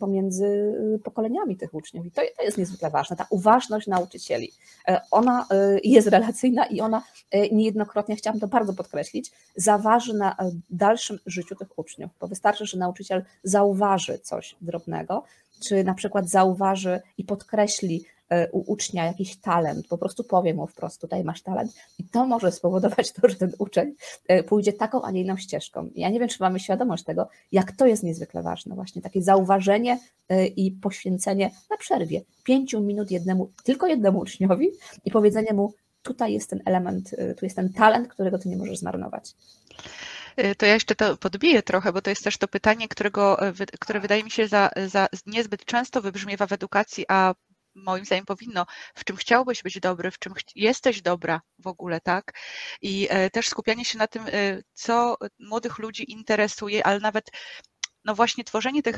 pomiędzy 0.00 0.74
pokoleniami 1.04 1.56
tych 1.56 1.74
uczniów. 1.74 2.06
I 2.06 2.10
to, 2.10 2.22
to 2.36 2.42
jest 2.42 2.58
niezwykle 2.58 2.90
ważne. 2.90 3.16
Ta 3.16 3.26
uważność 3.30 3.86
nauczycieli. 3.86 4.52
E, 4.88 5.00
ona 5.10 5.46
e, 5.50 5.78
jest 5.84 6.08
relacyjna 6.08 6.66
i 6.66 6.80
ona 6.80 7.02
niejednokrotnie, 7.52 8.16
chciałam 8.16 8.40
to 8.40 8.48
bardzo 8.48 8.72
podkreślić, 8.72 9.32
zaważy 9.56 10.14
na 10.14 10.36
dalszym 10.70 11.18
życiu 11.26 11.54
tych 11.54 11.78
uczniów, 11.78 12.10
bo 12.20 12.28
wystarczy, 12.28 12.66
że 12.66 12.78
nauczyciel 12.78 13.24
zauważy 13.44 14.18
coś 14.18 14.56
drobnego, 14.60 15.24
czy 15.60 15.84
na 15.84 15.94
przykład 15.94 16.28
zauważy 16.28 17.00
i 17.18 17.24
podkreśli 17.24 18.04
E, 18.04 18.19
u 18.52 18.72
ucznia 18.72 19.04
jakiś 19.04 19.36
talent, 19.36 19.88
po 19.88 19.98
prostu 19.98 20.24
powie 20.24 20.54
mu 20.54 20.66
wprost, 20.66 21.00
tutaj 21.00 21.24
masz 21.24 21.42
talent 21.42 21.72
i 21.98 22.04
to 22.04 22.26
może 22.26 22.52
spowodować 22.52 23.12
to, 23.12 23.28
że 23.28 23.34
ten 23.34 23.52
uczeń 23.58 23.94
e, 24.28 24.42
pójdzie 24.42 24.72
taką, 24.72 25.02
a 25.02 25.10
nie 25.10 25.20
inną 25.20 25.36
ścieżką. 25.36 25.90
Ja 25.94 26.10
nie 26.10 26.20
wiem, 26.20 26.28
czy 26.28 26.36
mamy 26.40 26.60
świadomość 26.60 27.04
tego, 27.04 27.28
jak 27.52 27.72
to 27.72 27.86
jest 27.86 28.02
niezwykle 28.02 28.42
ważne, 28.42 28.74
właśnie 28.74 29.02
takie 29.02 29.22
zauważenie 29.22 29.98
e, 30.28 30.46
i 30.46 30.72
poświęcenie 30.72 31.50
na 31.70 31.76
przerwie 31.76 32.20
pięciu 32.44 32.80
minut 32.80 33.10
jednemu, 33.10 33.50
tylko 33.64 33.86
jednemu 33.86 34.18
uczniowi 34.18 34.68
i 35.04 35.10
powiedzenie 35.10 35.52
mu, 35.52 35.74
tutaj 36.02 36.32
jest 36.32 36.50
ten 36.50 36.60
element, 36.64 37.10
tu 37.38 37.46
jest 37.46 37.56
ten 37.56 37.72
talent, 37.72 38.08
którego 38.08 38.38
ty 38.38 38.48
nie 38.48 38.56
możesz 38.56 38.78
zmarnować. 38.78 39.34
To 40.58 40.66
ja 40.66 40.74
jeszcze 40.74 40.94
to 40.94 41.16
podbiję 41.16 41.62
trochę, 41.62 41.92
bo 41.92 42.02
to 42.02 42.10
jest 42.10 42.24
też 42.24 42.38
to 42.38 42.48
pytanie, 42.48 42.88
którego, 42.88 43.38
które 43.80 44.00
wydaje 44.00 44.24
mi 44.24 44.30
się 44.30 44.48
za, 44.48 44.70
za 44.86 45.08
niezbyt 45.26 45.64
często 45.64 46.02
wybrzmiewa 46.02 46.46
w 46.46 46.52
edukacji, 46.52 47.04
a 47.08 47.34
moim 47.74 48.04
zdaniem 48.04 48.24
powinno, 48.24 48.66
w 48.94 49.04
czym 49.04 49.16
chciałbyś 49.16 49.62
być 49.62 49.80
dobry, 49.80 50.10
w 50.10 50.18
czym 50.18 50.34
jesteś 50.54 51.02
dobra 51.02 51.40
w 51.58 51.66
ogóle, 51.66 52.00
tak? 52.00 52.32
I 52.82 53.06
e, 53.10 53.30
też 53.30 53.48
skupianie 53.48 53.84
się 53.84 53.98
na 53.98 54.06
tym, 54.06 54.26
e, 54.26 54.62
co 54.72 55.16
młodych 55.38 55.78
ludzi 55.78 56.12
interesuje, 56.12 56.86
ale 56.86 57.00
nawet 57.00 57.30
no 58.04 58.14
właśnie 58.14 58.44
tworzenie 58.44 58.82
tych, 58.82 58.96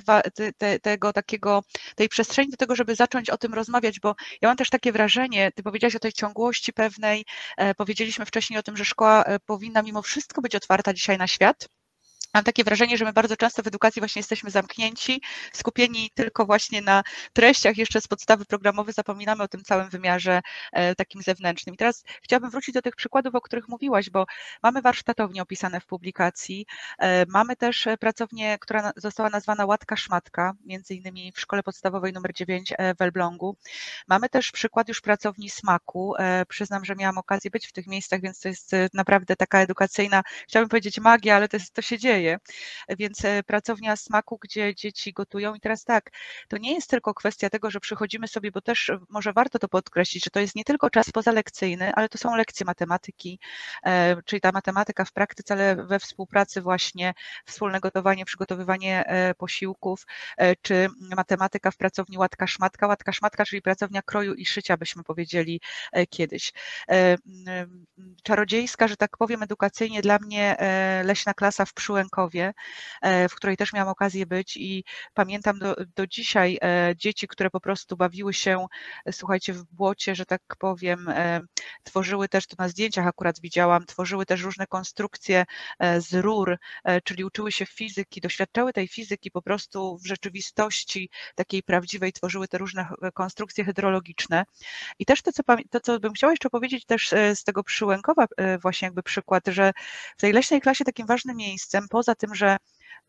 te, 0.58 0.80
tego 0.80 1.12
takiego, 1.12 1.62
tej 1.96 2.08
przestrzeni 2.08 2.50
do 2.50 2.56
tego, 2.56 2.76
żeby 2.76 2.94
zacząć 2.94 3.30
o 3.30 3.38
tym 3.38 3.54
rozmawiać, 3.54 4.00
bo 4.00 4.14
ja 4.40 4.48
mam 4.48 4.56
też 4.56 4.70
takie 4.70 4.92
wrażenie, 4.92 5.52
ty 5.52 5.62
powiedziałaś 5.62 5.96
o 5.96 5.98
tej 5.98 6.12
ciągłości 6.12 6.72
pewnej, 6.72 7.24
e, 7.56 7.74
powiedzieliśmy 7.74 8.26
wcześniej 8.26 8.58
o 8.58 8.62
tym, 8.62 8.76
że 8.76 8.84
szkoła 8.84 9.24
powinna 9.46 9.82
mimo 9.82 10.02
wszystko 10.02 10.42
być 10.42 10.54
otwarta 10.54 10.92
dzisiaj 10.94 11.18
na 11.18 11.26
świat, 11.26 11.68
Mam 12.34 12.44
takie 12.44 12.64
wrażenie, 12.64 12.96
że 12.96 13.04
my 13.04 13.12
bardzo 13.12 13.36
często 13.36 13.62
w 13.62 13.66
edukacji 13.66 14.00
właśnie 14.00 14.20
jesteśmy 14.20 14.50
zamknięci, 14.50 15.22
skupieni 15.52 16.10
tylko 16.14 16.46
właśnie 16.46 16.82
na 16.82 17.02
treściach, 17.32 17.76
jeszcze 17.76 18.00
z 18.00 18.08
podstawy 18.08 18.44
programowej 18.44 18.94
zapominamy 18.94 19.42
o 19.42 19.48
tym 19.48 19.62
całym 19.64 19.88
wymiarze 19.88 20.40
e, 20.72 20.94
takim 20.94 21.22
zewnętrznym. 21.22 21.74
I 21.74 21.78
teraz 21.78 22.04
chciałabym 22.22 22.50
wrócić 22.50 22.74
do 22.74 22.82
tych 22.82 22.96
przykładów, 22.96 23.34
o 23.34 23.40
których 23.40 23.68
mówiłaś, 23.68 24.10
bo 24.10 24.26
mamy 24.62 24.82
warsztatownie 24.82 25.42
opisane 25.42 25.80
w 25.80 25.86
publikacji, 25.86 26.66
e, 26.98 27.26
mamy 27.26 27.56
też 27.56 27.88
pracownię, 28.00 28.58
która 28.60 28.92
została 28.96 29.30
nazwana 29.30 29.66
Łatka 29.66 29.96
Szmatka, 29.96 30.52
między 30.64 30.94
innymi 30.94 31.32
w 31.32 31.40
szkole 31.40 31.62
podstawowej 31.62 32.12
numer 32.12 32.32
9 32.32 32.72
e, 32.78 32.94
w 32.94 33.02
Elblągu. 33.02 33.56
Mamy 34.08 34.28
też 34.28 34.52
przykład 34.52 34.88
już 34.88 35.00
pracowni 35.00 35.50
smaku. 35.50 36.14
Przyznam, 36.48 36.84
że 36.84 36.94
miałam 36.96 37.18
okazję 37.18 37.50
być 37.50 37.66
w 37.66 37.72
tych 37.72 37.86
miejscach, 37.86 38.20
więc 38.20 38.40
to 38.40 38.48
jest 38.48 38.72
naprawdę 38.94 39.36
taka 39.36 39.60
edukacyjna, 39.60 40.22
chciałabym 40.48 40.68
powiedzieć 40.68 41.00
magia, 41.00 41.36
ale 41.36 41.48
to, 41.48 41.56
jest, 41.56 41.72
to 41.74 41.82
się 41.82 41.98
dzieje 41.98 42.21
dzieje. 42.22 42.38
Więc 42.88 43.24
e, 43.24 43.42
pracownia 43.42 43.96
smaku, 43.96 44.38
gdzie 44.42 44.74
dzieci 44.74 45.12
gotują. 45.12 45.54
I 45.54 45.60
teraz 45.60 45.84
tak, 45.84 46.10
to 46.48 46.58
nie 46.58 46.74
jest 46.74 46.90
tylko 46.90 47.14
kwestia 47.14 47.50
tego, 47.50 47.70
że 47.70 47.80
przychodzimy 47.80 48.28
sobie, 48.28 48.50
bo 48.50 48.60
też 48.60 48.90
e, 48.90 48.98
może 49.08 49.32
warto 49.32 49.58
to 49.58 49.68
podkreślić, 49.68 50.24
że 50.24 50.30
to 50.30 50.40
jest 50.40 50.56
nie 50.56 50.64
tylko 50.64 50.90
czas 50.90 51.10
pozalekcyjny, 51.10 51.92
ale 51.94 52.08
to 52.08 52.18
są 52.18 52.36
lekcje 52.36 52.66
matematyki, 52.66 53.38
e, 53.86 54.22
czyli 54.22 54.40
ta 54.40 54.52
matematyka 54.52 55.04
w 55.04 55.12
praktyce, 55.12 55.54
ale 55.54 55.76
we 55.76 55.98
współpracy 55.98 56.60
właśnie 56.60 57.14
wspólne 57.46 57.80
gotowanie, 57.80 58.24
przygotowywanie 58.24 59.04
posiłków, 59.38 60.06
czy 60.62 60.88
matematyka 61.16 61.70
w 61.70 61.76
pracowni 61.76 62.18
łatka 62.18 62.46
szmatka, 62.46 62.86
łatka 62.86 63.12
szmatka, 63.12 63.44
czyli 63.44 63.62
pracownia 63.62 64.02
kroju 64.02 64.34
i 64.34 64.46
szycia, 64.46 64.76
byśmy 64.76 65.02
powiedzieli 65.02 65.60
kiedyś. 66.10 66.52
Czarodziejska, 68.22 68.88
że 68.88 68.96
tak 68.96 69.16
powiem, 69.16 69.42
edukacyjnie 69.42 70.02
dla 70.02 70.18
mnie 70.18 70.56
leśna 71.04 71.34
klasa 71.34 71.64
w 71.64 71.74
Przyłęku 71.74 72.11
Frankowie, 72.12 72.52
e, 73.02 73.28
w 73.28 73.34
której 73.34 73.56
też 73.56 73.72
miałam 73.72 73.88
okazję 73.88 74.26
być 74.26 74.56
i 74.56 74.84
pamiętam 75.14 75.58
do, 75.58 75.76
do 75.96 76.06
dzisiaj 76.06 76.58
e, 76.62 76.94
dzieci, 76.96 77.28
które 77.28 77.50
po 77.50 77.60
prostu 77.60 77.96
bawiły 77.96 78.34
się, 78.34 78.66
słuchajcie, 79.10 79.52
w 79.52 79.64
błocie, 79.64 80.14
że 80.14 80.26
tak 80.26 80.42
powiem, 80.58 81.08
e, 81.08 81.40
tworzyły 81.82 82.28
też, 82.28 82.46
to 82.46 82.56
na 82.58 82.68
zdjęciach 82.68 83.06
akurat 83.06 83.40
widziałam, 83.40 83.86
tworzyły 83.86 84.26
też 84.26 84.42
różne 84.42 84.66
konstrukcje 84.66 85.44
z 85.98 86.14
rur, 86.14 86.58
czyli 87.04 87.24
uczyły 87.24 87.52
się 87.52 87.66
fizyki, 87.66 88.20
doświadczały 88.20 88.72
tej 88.72 88.88
fizyki 88.88 89.30
po 89.30 89.42
prostu 89.42 89.98
w 89.98 90.06
rzeczywistości 90.06 91.10
takiej 91.34 91.62
prawdziwej, 91.62 92.12
tworzyły 92.12 92.48
te 92.48 92.58
różne 92.58 92.88
konstrukcje 93.14 93.64
hydrologiczne. 93.64 94.44
I 94.98 95.04
też 95.04 95.22
to, 95.22 95.32
co, 95.32 95.42
to, 95.70 95.80
co 95.80 96.00
bym 96.00 96.12
chciała 96.12 96.32
jeszcze 96.32 96.50
powiedzieć 96.50 96.84
też 96.84 97.08
z 97.34 97.44
tego 97.44 97.64
Przyłękowa 97.64 98.26
właśnie 98.62 98.86
jakby 98.86 99.02
przykład, 99.02 99.44
że 99.46 99.72
w 100.16 100.20
tej 100.20 100.32
leśnej 100.32 100.60
klasie 100.60 100.84
takim 100.84 101.06
ważnym 101.06 101.36
miejscem, 101.36 101.86
poza 102.02 102.14
tym, 102.14 102.34
że 102.34 102.56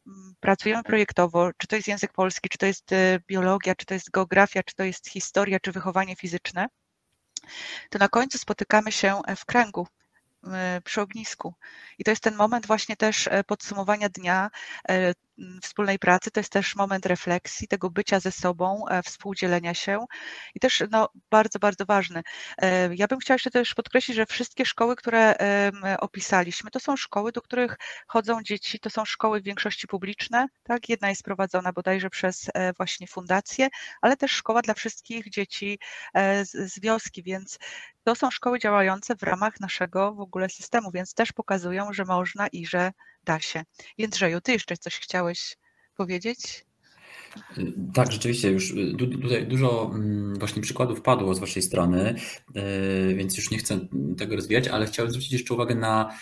mm, 0.08 0.36
pracujemy 0.39 0.84
projektowo, 0.84 1.51
czy 1.58 1.67
to 1.67 1.75
jest 1.75 1.88
język 1.88 2.13
polski, 2.13 2.49
czy 2.49 2.58
to 2.58 2.65
jest 2.65 2.91
y, 2.91 3.21
biologia, 3.27 3.75
czy 3.75 3.86
to 3.86 3.93
jest 3.93 4.12
geografia, 4.12 4.63
czy 4.63 4.75
to 4.75 4.84
jest 4.84 5.10
historia, 5.10 5.60
czy 5.60 5.71
wychowanie 5.71 6.15
fizyczne, 6.15 6.67
to 7.89 7.99
na 7.99 8.08
końcu 8.08 8.38
spotykamy 8.38 8.91
się 8.91 9.21
e, 9.27 9.36
w 9.36 9.45
kręgu, 9.45 9.88
przy 10.84 11.01
ognisku. 11.01 11.53
I 11.97 12.03
to 12.03 12.12
jest 12.12 12.23
ten 12.23 12.36
moment 12.36 12.67
właśnie 12.67 12.95
też 12.95 13.27
e, 13.27 13.43
podsumowania 13.43 14.10
dnia, 14.10 14.49
e, 14.89 15.13
wspólnej 15.62 15.99
pracy, 15.99 16.32
to 16.32 16.39
jest 16.39 16.51
też 16.51 16.75
moment 16.75 17.06
refleksji, 17.06 17.67
tego 17.67 17.89
bycia 17.89 18.19
ze 18.19 18.32
sobą, 18.32 18.86
e, 18.88 19.03
współdzielenia 19.03 19.73
się 19.73 20.06
i 20.56 20.60
też 20.60 20.84
no, 20.91 21.10
bardzo, 21.32 21.60
bardzo 21.60 21.86
ważny. 21.86 22.21
E, 22.58 22.95
ja 22.95 23.08
bym 23.08 23.19
chciała 23.19 23.36
jeszcze 23.36 23.51
też 23.51 23.73
podkreślić, 23.73 24.17
że 24.17 24.25
wszystkie 24.25 24.65
szkoły, 24.65 24.95
które 24.95 25.36
opisaliśmy, 25.99 26.71
to 26.71 26.79
są 26.79 26.97
szkoły, 26.97 27.32
do 27.32 27.41
których 27.41 27.77
chodzą 28.08 28.43
dzieci, 28.43 28.79
to 28.79 28.89
są 28.89 29.06
szkoły 29.06 29.41
w 29.41 29.43
większości 29.43 29.88
publiczne, 29.88 30.47
tak? 30.63 30.89
Jedna 30.89 31.10
jest 31.10 31.23
prowadzona 31.23 31.73
bodajże 31.73 32.10
przez 32.10 32.49
e, 32.53 32.73
właśnie 32.73 33.08
fundację, 33.08 33.67
ale 34.01 34.17
też 34.17 34.32
szkoła 34.32 34.62
dla 34.62 34.73
wszystkich 34.73 35.29
dzieci 35.29 35.79
z 36.43 36.79
wioski, 36.79 37.23
więc 37.23 37.60
to 38.04 38.16
są 38.16 38.32
szkoły 38.32 38.60
działające 38.60 39.16
w 39.16 39.24
ramach 39.24 39.60
naszego 39.60 40.13
w 40.13 40.20
ogóle 40.20 40.50
systemu, 40.50 40.92
więc 40.92 41.13
też 41.13 41.32
pokazują, 41.32 41.94
że 41.94 42.06
można 42.06 42.48
i 42.48 42.66
że 42.66 42.92
da 43.24 43.39
się. 43.39 43.63
Jędrzeju, 43.98 44.42
ty 44.42 44.52
jeszcze 44.52 44.78
coś 44.78 45.00
chciałeś 45.00 45.58
powiedzieć? 45.96 46.66
Tak, 47.94 48.12
rzeczywiście 48.12 48.52
już 48.52 48.72
y, 48.72 48.96
tutaj 49.22 49.48
dużo 49.48 49.92
mm, 49.94 50.39
właśnie 50.39 50.62
przykładów 50.62 51.02
padło 51.02 51.36
z 51.36 51.39
Waszej 51.39 51.62
strony, 51.62 52.16
y, 53.12 53.16
więc 53.16 53.38
już 53.38 53.52
nie 53.52 53.58
chcę 53.58 53.80
tego 54.18 54.36
rozwijać, 54.36 54.68
ale 54.68 54.86
chciałem 54.86 55.12
zwrócić 55.12 55.32
jeszcze 55.32 55.54
uwagę 55.54 55.76
na 55.76 56.13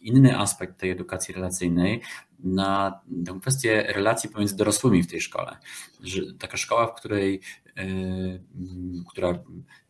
inny 0.00 0.38
aspekt 0.38 0.78
tej 0.78 0.90
edukacji 0.90 1.34
relacyjnej, 1.34 2.02
na 2.38 3.00
tę 3.26 3.38
kwestię 3.40 3.84
relacji 3.88 4.30
pomiędzy 4.30 4.56
dorosłymi 4.56 5.02
w 5.02 5.06
tej 5.06 5.20
szkole. 5.20 5.56
Taka 6.38 6.56
szkoła, 6.56 6.86
w 6.86 6.94
której, 6.94 7.40
y, 7.78 8.42
która 9.10 9.44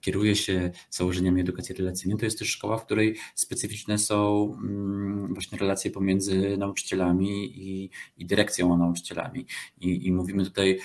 kieruje 0.05 0.37
się 0.37 0.71
założeniami 0.91 1.41
edukacji 1.41 1.75
relacyjnej, 1.75 2.19
to 2.19 2.25
jest 2.25 2.39
też 2.39 2.49
szkoła, 2.49 2.79
w 2.79 2.85
której 2.85 3.17
specyficzne 3.35 3.99
są 3.99 4.45
mm, 4.63 5.35
właśnie 5.35 5.59
relacje 5.59 5.91
pomiędzy 5.91 6.57
nauczycielami 6.57 7.45
i, 7.45 7.91
i 8.17 8.27
dyrekcją 8.27 8.75
a 8.75 8.77
nauczycielami. 8.77 9.47
I, 9.81 10.07
I, 10.07 10.13
mówimy 10.13 10.45
tutaj 10.45 10.79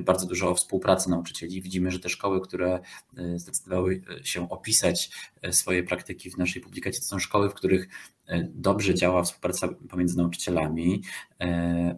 bardzo 0.00 0.26
dużo 0.26 0.50
o 0.50 0.54
współpracy 0.54 1.10
nauczycieli. 1.10 1.62
Widzimy, 1.62 1.90
że 1.90 2.00
te 2.00 2.08
szkoły, 2.08 2.40
które 2.40 2.80
zdecydowały 3.36 4.02
się 4.22 4.50
opisać 4.50 5.10
swoje 5.50 5.82
praktyki 5.82 6.30
w 6.30 6.38
naszej 6.38 6.62
publikacji, 6.62 7.02
to 7.02 7.06
są 7.06 7.18
szkoły, 7.18 7.50
w 7.50 7.54
których 7.54 7.88
dobrze 8.48 8.94
działa 8.94 9.22
współpraca 9.22 9.68
pomiędzy 9.68 10.16
nauczycielami. 10.16 11.02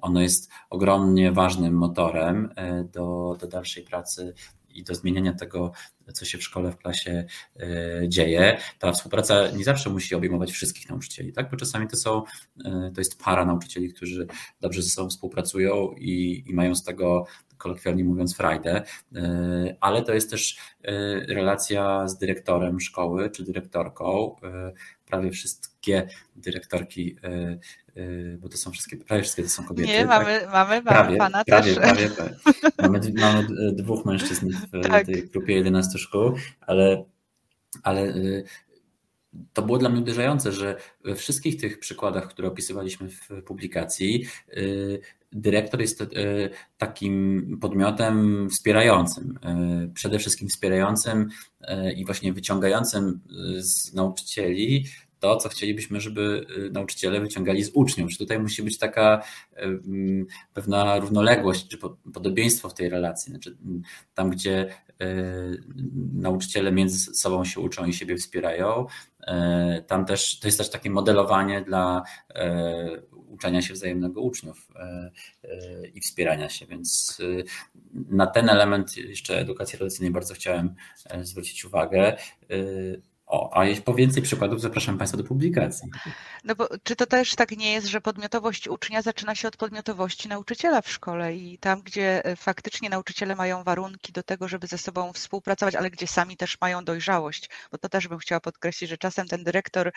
Ono 0.01 0.21
jest 0.21 0.51
ogromnie 0.71 1.33
ważnym 1.33 1.75
motorem 1.75 2.55
do, 2.93 3.37
do 3.41 3.47
dalszej 3.47 3.85
pracy 3.85 4.35
i 4.75 4.85
do 4.85 4.95
zmieniania 4.95 5.35
tego, 5.35 5.73
co 6.15 6.25
się 6.25 6.39
w 6.39 6.43
szkole, 6.43 6.73
w 6.73 6.77
klasie 6.77 7.25
dzieje. 8.09 8.59
Ta 8.79 8.93
współpraca 8.93 9.51
nie 9.51 9.65
zawsze 9.65 9.91
musi 9.91 10.15
obejmować 10.15 10.53
wszystkich 10.53 10.89
nauczycieli, 10.89 11.33
tak? 11.33 11.51
bo 11.51 11.57
czasami 11.57 11.89
to 11.89 11.97
są, 11.97 12.23
to 12.65 13.01
jest 13.01 13.23
para 13.23 13.45
nauczycieli, 13.45 13.95
którzy 13.95 14.27
dobrze 14.61 14.83
ze 14.83 14.91
sobą 14.91 15.11
współpracują 15.11 15.95
i, 15.99 16.45
i 16.47 16.55
mają 16.55 16.75
z 16.75 16.85
tego 16.85 17.27
kolokwialnie 17.59 18.05
mówiąc 18.05 18.37
frajdę, 18.37 18.83
ale 19.81 20.03
to 20.03 20.15
jest 20.15 20.31
też 20.31 20.57
relacja 21.29 22.09
z 22.09 22.19
dyrektorem 22.19 22.81
szkoły 22.81 23.31
czy 23.31 23.45
dyrektorką, 23.45 24.37
prawie 25.07 25.31
wszystkie 25.31 26.09
dyrektorki, 26.37 27.17
e, 27.25 27.29
e, 27.29 28.37
bo 28.39 28.49
to 28.49 28.57
są 28.57 28.71
wszystkie, 28.71 28.97
prawie 28.97 29.23
wszystkie 29.23 29.43
to 29.43 29.49
są 29.49 29.65
kobiety. 29.65 29.93
Nie, 29.93 29.99
tak? 29.99 30.09
mamy, 30.09 30.47
mamy 30.53 30.83
prawie, 30.83 31.17
pana 31.17 31.45
prawie, 31.45 31.75
też. 31.75 31.85
Prawie, 31.85 32.11
prawie. 32.11 32.35
Mamy, 32.83 33.01
mamy 33.15 33.47
dwóch 33.73 34.05
mężczyzn 34.05 34.51
w 34.73 34.83
tak. 34.89 35.07
tej 35.07 35.29
grupie 35.29 35.55
11 35.55 35.99
szkół, 35.99 36.33
ale, 36.61 37.05
ale 37.83 38.01
e, 38.03 38.43
to 39.53 39.63
było 39.63 39.79
dla 39.79 39.89
mnie 39.89 40.01
uderzające, 40.01 40.53
że 40.53 40.77
we 41.05 41.15
wszystkich 41.15 41.61
tych 41.61 41.79
przykładach, 41.79 42.29
które 42.29 42.49
opisywaliśmy 42.49 43.09
w 43.09 43.29
publikacji, 43.47 44.27
dyrektor 45.33 45.81
jest 45.81 46.05
takim 46.79 47.59
podmiotem 47.61 48.49
wspierającym, 48.51 49.39
przede 49.95 50.19
wszystkim 50.19 50.49
wspierającym 50.49 51.29
i 51.97 52.05
właśnie 52.05 52.33
wyciągającym 52.33 53.21
z 53.59 53.95
nauczycieli 53.95 54.85
to, 55.25 55.37
co 55.37 55.49
chcielibyśmy, 55.49 56.01
żeby 56.01 56.47
y, 56.59 56.71
nauczyciele 56.71 57.21
wyciągali 57.21 57.65
z 57.65 57.71
uczniów. 57.75 58.11
Czy 58.11 58.19
tutaj 58.19 58.39
musi 58.39 58.63
być 58.63 58.79
taka 58.79 59.23
pewna 60.55 60.99
równoległość 60.99 61.69
czy 61.69 61.79
podobieństwo 62.15 62.69
w 62.69 62.75
tej 62.75 62.89
relacji. 62.89 63.31
Znaczy, 63.31 63.57
tam, 64.15 64.31
gdzie 64.31 64.69
y, 65.03 65.63
nauczyciele 66.13 66.73
między 66.73 67.15
sobą 67.15 67.45
się 67.45 67.61
uczą 67.61 67.87
i 67.87 67.93
siebie 67.93 68.17
wspierają, 68.17 68.87
y, 69.21 69.83
tam 69.83 70.07
też 70.07 70.41
to 70.41 70.49
jest 70.49 70.59
też 70.59 70.71
takie 70.71 70.91
modelowanie 70.91 71.63
dla 71.63 72.03
uczenia 73.29 73.63
się 73.63 73.75
wzajemnego 73.75 74.21
uczniów 74.21 74.69
i 75.95 76.01
wspierania 76.01 76.49
się. 76.49 76.67
Więc 76.67 77.19
na 77.93 78.27
ten 78.27 78.49
element 78.49 78.97
jeszcze 78.97 79.39
edukacji 79.39 79.79
relacyjnej 79.79 80.13
bardzo 80.13 80.35
chciałem 80.35 80.75
zwrócić 81.23 81.65
uwagę. 81.65 82.17
O, 83.27 83.51
a 83.55 83.65
po 83.85 83.95
więcej 83.95 84.23
przykładów 84.23 84.61
zapraszam 84.61 84.99
Państwa 84.99 85.19
do 85.19 85.25
publikacji. 85.25 85.89
No 86.45 86.55
bo 86.55 86.69
czy 86.83 86.97
to 86.97 87.07
też 87.07 87.35
tak 87.35 87.51
nie 87.51 87.73
jest, 87.73 87.87
że 87.87 88.01
podmiotowość 88.01 88.69
ucznia 88.69 89.03
zaczyna 89.03 89.35
się 89.35 89.49
od 89.49 89.57
podmiotowości 89.57 90.29
nauczyciela 90.29 90.83
w 90.83 90.91
szkole 90.91 91.37
i 91.37 91.59
tam, 91.59 91.83
gdzie 91.83 92.25
e, 92.25 92.37
faktycznie 92.37 92.91
nauczyciele 92.91 93.37
mają 93.37 93.65
warunki 93.65 94.13
do 94.13 94.23
tego, 94.23 94.49
żeby 94.49 94.67
ze 94.67 94.79
sobą 94.79 95.13
współpracować, 95.13 95.75
ale 95.75 95.91
gdzie 95.91 96.07
sami 96.07 96.37
też 96.37 96.61
mają 96.61 96.85
dojrzałość, 96.85 97.51
bo 97.73 97.79
to 97.79 97.89
też 97.89 98.09
bym 98.09 98.19
chciała 98.19 98.41
podkreślić, 98.41 98.91
że 98.91 98.99
czasem 98.99 99.29
ten 99.29 99.45
dyrektor, 99.45 99.93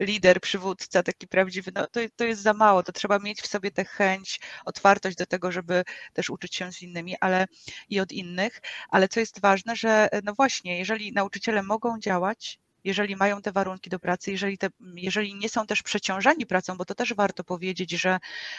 lider, 0.00 0.40
przywódca, 0.40 1.02
taki 1.02 1.28
prawdziwy, 1.28 1.72
no 1.74 1.86
to, 1.86 2.00
to 2.16 2.24
jest 2.24 2.42
za 2.42 2.52
mało, 2.52 2.82
to 2.82 2.92
trzeba 2.92 3.18
mieć 3.18 3.42
w 3.42 3.46
sobie 3.46 3.70
tę 3.70 3.84
chęć, 3.84 4.40
otwartość 4.64 5.16
do 5.16 5.26
tego, 5.26 5.52
żeby 5.52 5.84
też 6.12 6.30
uczyć 6.30 6.54
się 6.54 6.72
z 6.72 6.82
innymi, 6.82 7.16
ale 7.20 7.46
i 7.88 8.00
od 8.00 8.12
innych, 8.12 8.60
ale 8.90 9.08
co 9.08 9.20
jest 9.20 9.40
ważne, 9.40 9.76
że 9.76 10.08
e, 10.12 10.20
no 10.24 10.34
właśnie, 10.34 10.78
jeżeli 10.78 11.12
nauczyciele 11.12 11.62
mogą 11.62 11.98
działać, 11.98 12.58
jeżeli 12.86 13.16
mają 13.16 13.42
te 13.42 13.52
warunki 13.52 13.90
do 13.90 13.98
pracy, 13.98 14.30
jeżeli, 14.30 14.58
te, 14.58 14.68
jeżeli 14.94 15.34
nie 15.34 15.48
są 15.48 15.66
też 15.66 15.82
przeciążani 15.82 16.46
pracą, 16.46 16.76
bo 16.76 16.84
to 16.84 16.94
też 16.94 17.14
warto 17.14 17.44
powiedzieć, 17.44 17.90
że 17.90 18.18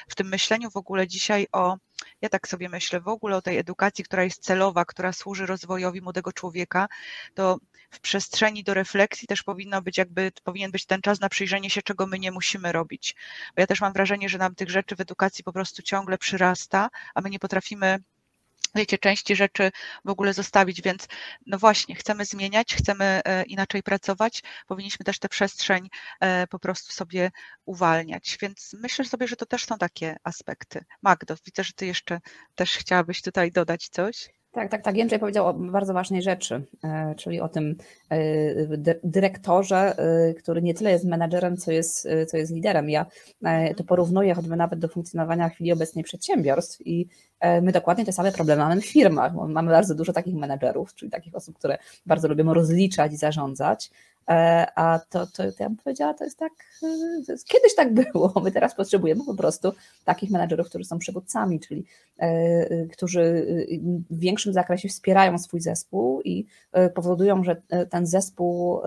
w 0.09 0.15
tym 0.15 0.27
myśleniu 0.27 0.71
w 0.71 0.77
ogóle 0.77 1.07
dzisiaj 1.07 1.47
o, 1.51 1.77
ja 2.21 2.29
tak 2.29 2.47
sobie 2.47 2.69
myślę, 2.69 3.01
w 3.01 3.07
ogóle 3.07 3.37
o 3.37 3.41
tej 3.41 3.57
edukacji, 3.57 4.03
która 4.03 4.23
jest 4.23 4.43
celowa, 4.43 4.85
która 4.85 5.13
służy 5.13 5.45
rozwojowi 5.45 6.01
młodego 6.01 6.33
człowieka, 6.33 6.87
to 7.33 7.57
w 7.91 7.99
przestrzeni 7.99 8.63
do 8.63 8.73
refleksji 8.73 9.27
też 9.27 9.43
powinno 9.43 9.81
być 9.81 9.97
jakby, 9.97 10.31
powinien 10.43 10.71
być 10.71 10.85
ten 10.85 11.01
czas 11.01 11.19
na 11.19 11.29
przyjrzenie 11.29 11.69
się, 11.69 11.81
czego 11.81 12.07
my 12.07 12.19
nie 12.19 12.31
musimy 12.31 12.71
robić. 12.71 13.15
Bo 13.55 13.61
ja 13.61 13.67
też 13.67 13.81
mam 13.81 13.93
wrażenie, 13.93 14.29
że 14.29 14.37
nam 14.37 14.55
tych 14.55 14.69
rzeczy 14.69 14.95
w 14.95 15.01
edukacji 15.01 15.43
po 15.43 15.53
prostu 15.53 15.81
ciągle 15.81 16.17
przyrasta, 16.17 16.89
a 17.15 17.21
my 17.21 17.29
nie 17.29 17.39
potrafimy 17.39 17.99
wiecie, 18.75 18.97
części 18.97 19.35
rzeczy 19.35 19.71
w 20.05 20.09
ogóle 20.09 20.33
zostawić, 20.33 20.81
więc 20.81 21.07
no 21.45 21.57
właśnie, 21.57 21.95
chcemy 21.95 22.25
zmieniać, 22.25 22.75
chcemy 22.75 23.21
e, 23.25 23.43
inaczej 23.43 23.83
pracować, 23.83 24.43
powinniśmy 24.67 25.05
też 25.05 25.19
tę 25.19 25.29
przestrzeń 25.29 25.89
e, 26.19 26.47
po 26.47 26.59
prostu 26.59 26.93
sobie 26.93 27.31
uwalniać, 27.65 28.37
więc 28.41 28.75
myślę 28.81 29.05
sobie, 29.05 29.27
że 29.27 29.35
to 29.35 29.45
też 29.45 29.65
są 29.65 29.77
takie 29.77 30.15
aspekty. 30.23 30.85
Magdo, 31.01 31.35
widzę, 31.45 31.63
że 31.63 31.73
ty 31.73 31.85
jeszcze 31.85 32.19
też 32.55 32.71
chciałabyś 32.73 33.21
tutaj 33.21 33.51
dodać 33.51 33.89
coś. 33.89 34.36
Tak, 34.51 34.71
tak, 34.71 34.81
tak. 34.81 34.97
Jędrzej 34.97 35.19
powiedział 35.19 35.47
o 35.47 35.53
bardzo 35.53 35.93
ważnej 35.93 36.21
rzeczy, 36.21 36.63
e, 36.83 37.15
czyli 37.15 37.41
o 37.41 37.49
tym 37.49 37.75
dyrektorze, 39.03 39.95
który 40.39 40.61
nie 40.61 40.73
tyle 40.73 40.91
jest 40.91 41.05
menadżerem, 41.05 41.57
co 41.57 41.71
jest, 41.71 42.07
co 42.27 42.37
jest 42.37 42.53
liderem. 42.53 42.89
Ja 42.89 43.05
to 43.77 43.83
porównuję 43.83 44.33
choćby 44.33 44.55
nawet 44.55 44.79
do 44.79 44.87
funkcjonowania 44.87 45.49
w 45.49 45.53
chwili 45.53 45.71
obecnej 45.71 46.03
przedsiębiorstw 46.03 46.87
i 46.87 47.07
E, 47.39 47.61
my 47.61 47.71
dokładnie 47.71 48.05
te 48.05 48.11
same 48.11 48.31
problemy 48.31 48.63
mamy 48.63 48.81
w 48.81 48.85
firmach. 48.85 49.33
Mamy 49.47 49.71
bardzo 49.71 49.95
dużo 49.95 50.13
takich 50.13 50.35
menedżerów, 50.35 50.93
czyli 50.93 51.11
takich 51.11 51.35
osób, 51.35 51.57
które 51.57 51.77
bardzo 52.05 52.27
lubią 52.27 52.53
rozliczać 52.53 53.13
i 53.13 53.17
zarządzać. 53.17 53.91
E, 54.29 54.67
a 54.75 54.99
to, 55.09 55.27
to, 55.27 55.43
ja 55.43 55.51
bym 55.69 55.77
powiedziała, 55.77 56.13
to 56.13 56.23
jest 56.23 56.37
tak, 56.39 56.51
e, 57.29 57.35
kiedyś 57.47 57.75
tak 57.75 57.93
było. 57.93 58.33
My 58.43 58.51
teraz 58.51 58.75
potrzebujemy 58.75 59.25
po 59.25 59.35
prostu 59.35 59.73
takich 60.05 60.31
menedżerów, 60.31 60.69
którzy 60.69 60.85
są 60.85 60.99
przywódcami, 60.99 61.59
czyli 61.59 61.85
którzy 62.91 63.45
w 64.09 64.19
większym 64.19 64.53
zakresie 64.53 64.89
wspierają 64.89 65.37
swój 65.37 65.61
zespół 65.61 66.21
i 66.21 66.45
powodują, 66.95 67.43
że 67.43 67.61
ten 67.89 68.05
zespół, 68.05 68.81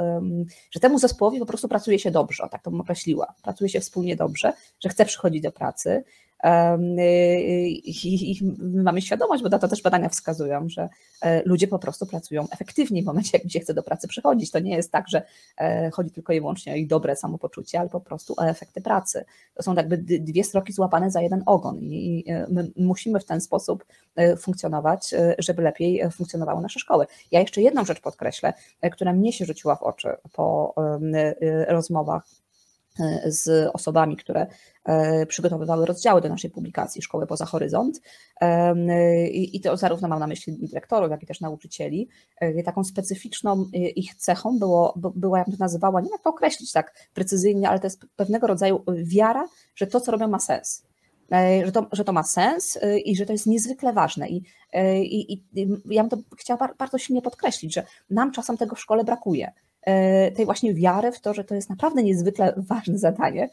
że 0.70 0.81
temu 0.81 0.98
zespołowi 0.98 1.38
po 1.38 1.46
prostu 1.46 1.68
pracuje 1.68 1.98
się 1.98 2.11
dobrze, 2.11 2.48
tak 2.50 2.62
to 2.62 2.70
bym 2.70 2.81
określiła. 2.81 3.35
Pracuje 3.42 3.68
się 3.68 3.81
wspólnie 3.81 4.16
dobrze, 4.16 4.53
że 4.81 4.88
chce 4.88 5.05
przychodzić 5.05 5.42
do 5.42 5.53
pracy, 5.53 6.05
i, 7.85 8.31
i 8.31 8.44
mamy 8.61 9.03
świadomość, 9.03 9.42
bo 9.42 9.59
to 9.59 9.68
też 9.68 9.83
badania 9.83 10.09
wskazują, 10.09 10.68
że 10.68 10.88
e, 11.22 11.42
ludzie 11.44 11.68
po 11.68 11.79
prostu 11.79 12.07
pracują 12.07 12.46
efektywniej 12.50 13.03
w 13.03 13.07
momencie, 13.07 13.38
jak 13.38 13.53
się 13.53 13.61
chce 13.61 13.74
do 13.74 13.83
pracy 13.83 14.09
przychodzić. 14.09 14.50
To 14.50 14.59
nie 14.59 14.76
jest 14.76 14.92
tak, 14.92 15.09
że 15.09 15.22
e, 15.59 15.90
chodzi 15.90 16.11
tylko 16.11 16.33
i 16.33 16.40
wyłącznie 16.40 16.72
o 16.72 16.76
ich 16.76 16.87
dobre 16.87 17.16
samopoczucie, 17.16 17.81
ale 17.81 17.88
po 17.88 18.00
prostu 18.00 18.35
o 18.37 18.48
efekty 18.48 18.81
pracy. 18.81 19.24
To 19.55 19.62
są 19.62 19.74
jakby 19.74 19.98
dwie 19.98 20.44
stroki 20.44 20.72
złapane 20.72 21.11
za 21.11 21.20
jeden 21.20 21.42
ogon 21.46 21.79
i 21.83 22.24
e, 22.29 22.46
my 22.50 22.70
musimy 22.76 23.20
w 23.20 23.24
ten 23.24 23.40
sposób 23.40 23.85
funkcjonować, 24.38 25.14
żeby 25.38 25.62
lepiej 25.62 26.03
funkcjonowały 26.11 26.62
nasze 26.62 26.81
szkoły. 26.81 27.07
Ja 27.31 27.40
jeszcze 27.40 27.62
jedną 27.62 27.85
rzecz 27.85 28.00
podkreślę, 28.00 28.53
która 28.92 29.12
mnie 29.12 29.33
się 29.33 29.44
rzuciła 29.44 29.76
w 29.76 29.83
oczy 29.83 30.09
po 30.33 30.74
rozmowach 31.68 32.24
z 33.26 33.70
osobami, 33.72 34.16
które 34.16 34.46
e, 34.85 35.26
przygotowywały 35.26 35.87
rozdziały 35.87 36.20
do 36.20 36.29
naszej 36.29 36.50
publikacji 36.50 37.03
Szkoły 37.03 37.26
poza 37.26 37.44
horyzont. 37.44 38.00
I 39.33 39.61
to 39.61 39.76
zarówno 39.76 40.09
mam 40.09 40.20
na 40.20 40.26
myśli 40.26 40.59
dyrektorów, 40.68 41.11
jak 41.11 41.22
i 41.22 41.26
też 41.26 41.40
nauczycieli. 41.40 42.09
E, 42.40 42.62
taką 42.62 42.85
specyficzną 42.85 43.66
e, 43.74 43.79
ich 43.79 44.14
cechą 44.14 44.59
było, 44.59 44.94
była, 44.96 45.38
jak 45.38 45.46
to 45.46 45.57
nazywała, 45.59 46.00
nie 46.00 46.05
wiem 46.05 46.12
jak 46.12 46.22
to 46.22 46.31
określić 46.31 46.72
tak 46.72 47.09
precyzyjnie, 47.14 47.68
ale 47.68 47.79
to 47.79 47.87
jest 47.87 48.00
pewnego 48.16 48.46
rodzaju 48.46 48.85
wiara, 49.05 49.48
że 49.74 49.87
to, 49.87 50.00
co 50.00 50.12
robią, 50.12 50.29
ma 50.29 50.38
sens 50.38 50.83
że 51.64 51.72
to, 51.72 51.87
że 51.92 52.05
to 52.05 52.12
ma 52.12 52.22
sens 52.22 52.79
i 53.05 53.16
że 53.16 53.26
to 53.26 53.33
jest 53.33 53.46
niezwykle 53.46 53.92
ważne. 53.92 54.29
I, 54.29 54.44
i, 55.03 55.33
i 55.33 55.42
ja 55.90 56.03
bym 56.03 56.11
to 56.11 56.16
chciała 56.38 56.68
bardzo 56.79 56.98
silnie 56.98 57.22
podkreślić, 57.22 57.74
że 57.74 57.87
nam 58.11 58.33
czasem 58.33 58.57
tego 58.57 58.76
w 58.76 58.81
szkole 58.81 59.05
brakuje. 59.05 59.53
E, 59.82 60.30
tej 60.30 60.44
właśnie 60.44 60.74
wiary 60.74 61.12
w 61.12 61.20
to, 61.20 61.34
że 61.34 61.44
to 61.44 61.54
jest 61.54 61.70
naprawdę 61.70 62.02
niezwykle 62.02 62.54
ważne 62.56 62.98
zadanie, 62.98 63.48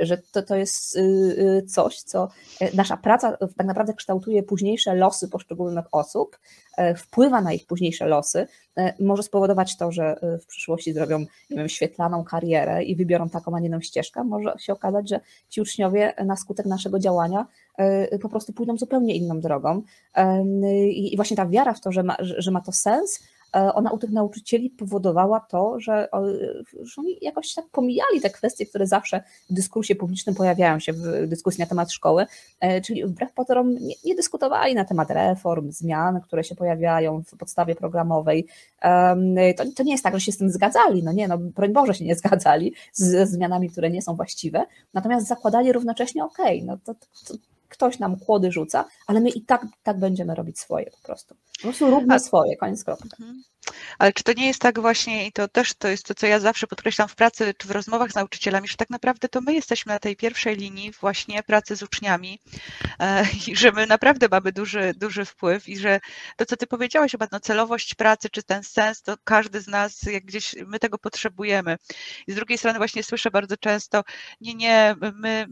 że 0.00 0.18
to, 0.32 0.42
to 0.42 0.56
jest 0.56 0.96
y, 0.96 1.00
y, 1.00 1.66
coś, 1.66 2.02
co 2.02 2.28
e, 2.60 2.76
nasza 2.76 2.96
praca 2.96 3.36
tak 3.56 3.66
naprawdę 3.66 3.94
kształtuje 3.94 4.42
późniejsze 4.42 4.94
losy 4.94 5.28
poszczególnych 5.28 5.84
osób, 5.92 6.38
e, 6.76 6.94
wpływa 6.94 7.40
na 7.40 7.52
ich 7.52 7.66
późniejsze 7.66 8.06
losy, 8.06 8.46
może 9.00 9.22
spowodować 9.22 9.76
to, 9.76 9.92
że 9.92 10.16
w 10.42 10.46
przyszłości 10.46 10.92
zrobią 10.92 11.24
wiem, 11.50 11.68
świetlaną 11.68 12.24
karierę 12.24 12.84
i 12.84 12.96
wybiorą 12.96 13.28
taką, 13.28 13.56
a 13.56 13.60
nie 13.60 13.66
inną 13.66 13.80
ścieżkę. 13.80 14.24
Może 14.24 14.54
się 14.58 14.72
okazać, 14.72 15.08
że 15.08 15.20
ci 15.48 15.60
uczniowie 15.60 16.14
na 16.24 16.36
skutek 16.36 16.66
naszego 16.66 16.98
działania 16.98 17.46
po 18.22 18.28
prostu 18.28 18.52
pójdą 18.52 18.76
zupełnie 18.76 19.16
inną 19.16 19.40
drogą. 19.40 19.82
I 20.90 21.12
właśnie 21.16 21.36
ta 21.36 21.46
wiara 21.46 21.74
w 21.74 21.80
to, 21.80 21.92
że 21.92 22.02
ma, 22.02 22.16
że 22.20 22.50
ma 22.50 22.60
to 22.60 22.72
sens, 22.72 23.20
ona 23.54 23.90
u 23.90 23.98
tych 23.98 24.10
nauczycieli 24.10 24.70
powodowała 24.70 25.40
to, 25.40 25.80
że, 25.80 26.08
że 26.82 26.94
oni 26.98 27.18
jakoś 27.22 27.54
tak 27.54 27.64
pomijali 27.72 28.20
te 28.22 28.30
kwestie, 28.30 28.66
które 28.66 28.86
zawsze 28.86 29.22
w 29.50 29.54
dyskursie 29.54 29.94
publicznym 29.94 30.34
pojawiają 30.34 30.78
się 30.78 30.92
w 30.92 31.26
dyskusji 31.26 31.60
na 31.60 31.66
temat 31.66 31.92
szkoły, 31.92 32.26
czyli 32.84 33.06
wbrew 33.06 33.32
pozorom 33.32 33.74
nie, 33.74 33.94
nie 34.04 34.14
dyskutowali 34.14 34.74
na 34.74 34.84
temat 34.84 35.10
reform, 35.10 35.72
zmian, 35.72 36.20
które 36.20 36.44
się 36.44 36.54
pojawiają 36.54 37.22
w 37.22 37.36
podstawie 37.36 37.74
programowej. 37.74 38.46
To, 39.56 39.64
to 39.76 39.82
nie 39.82 39.92
jest 39.92 40.04
tak, 40.04 40.14
że 40.14 40.20
się 40.20 40.32
z 40.32 40.38
tym 40.38 40.50
zgadzali, 40.50 41.02
no 41.02 41.12
nie, 41.12 41.28
no 41.28 41.38
broń 41.38 41.72
Boże 41.72 41.94
się 41.94 42.04
nie 42.04 42.14
zgadzali 42.16 42.74
z 42.92 43.28
zmianami, 43.28 43.70
które 43.70 43.90
nie 43.90 44.02
są 44.02 44.16
właściwe, 44.16 44.64
natomiast 44.94 45.26
zakładali 45.26 45.72
równocześnie, 45.72 46.24
okay, 46.24 46.62
no 46.64 46.78
to, 46.84 46.94
to, 46.94 47.34
ktoś 47.74 47.98
nam 47.98 48.16
kłody 48.16 48.52
rzuca, 48.52 48.84
ale 49.06 49.20
my 49.20 49.30
i 49.30 49.42
tak, 49.42 49.66
tak 49.82 49.98
będziemy 49.98 50.34
robić 50.34 50.58
swoje 50.58 50.90
po 50.90 51.06
prostu. 51.06 51.34
Po 51.56 51.62
prostu 51.62 51.90
róbmy 51.90 52.20
swoje, 52.20 52.56
koniec 52.56 52.84
kropka. 52.84 53.08
Mhm. 53.20 53.42
Ale 53.98 54.12
czy 54.12 54.24
to 54.24 54.32
nie 54.32 54.46
jest 54.46 54.60
tak 54.60 54.80
właśnie, 54.80 55.26
i 55.26 55.32
to 55.32 55.48
też 55.48 55.74
to 55.74 55.88
jest 55.88 56.06
to, 56.06 56.14
co 56.14 56.26
ja 56.26 56.40
zawsze 56.40 56.66
podkreślam 56.66 57.08
w 57.08 57.14
pracy 57.14 57.54
czy 57.58 57.68
w 57.68 57.70
rozmowach 57.70 58.12
z 58.12 58.14
nauczycielami, 58.14 58.68
że 58.68 58.76
tak 58.76 58.90
naprawdę 58.90 59.28
to 59.28 59.40
my 59.40 59.54
jesteśmy 59.54 59.92
na 59.92 59.98
tej 59.98 60.16
pierwszej 60.16 60.56
linii 60.56 60.92
właśnie 61.00 61.42
pracy 61.42 61.76
z 61.76 61.82
uczniami 61.82 62.40
e, 62.98 63.24
i 63.48 63.56
że 63.56 63.72
my 63.72 63.86
naprawdę 63.86 64.28
mamy 64.30 64.52
duży, 64.52 64.94
duży 64.96 65.24
wpływ 65.24 65.68
i 65.68 65.78
że 65.78 66.00
to, 66.36 66.46
co 66.46 66.56
ty 66.56 66.66
powiedziałaś 66.66 67.12
chyba, 67.12 67.26
no 67.32 67.40
celowość 67.40 67.94
pracy, 67.94 68.30
czy 68.30 68.42
ten 68.42 68.62
sens, 68.62 69.02
to 69.02 69.16
każdy 69.24 69.60
z 69.60 69.68
nas, 69.68 70.02
jak 70.02 70.24
gdzieś 70.24 70.54
my 70.66 70.78
tego 70.78 70.98
potrzebujemy. 70.98 71.76
I 72.26 72.32
z 72.32 72.34
drugiej 72.34 72.58
strony 72.58 72.78
właśnie 72.78 73.02
słyszę 73.02 73.30
bardzo 73.30 73.56
często, 73.56 74.02
nie, 74.40 74.54
nie, 74.54 74.96
my, 75.14 75.46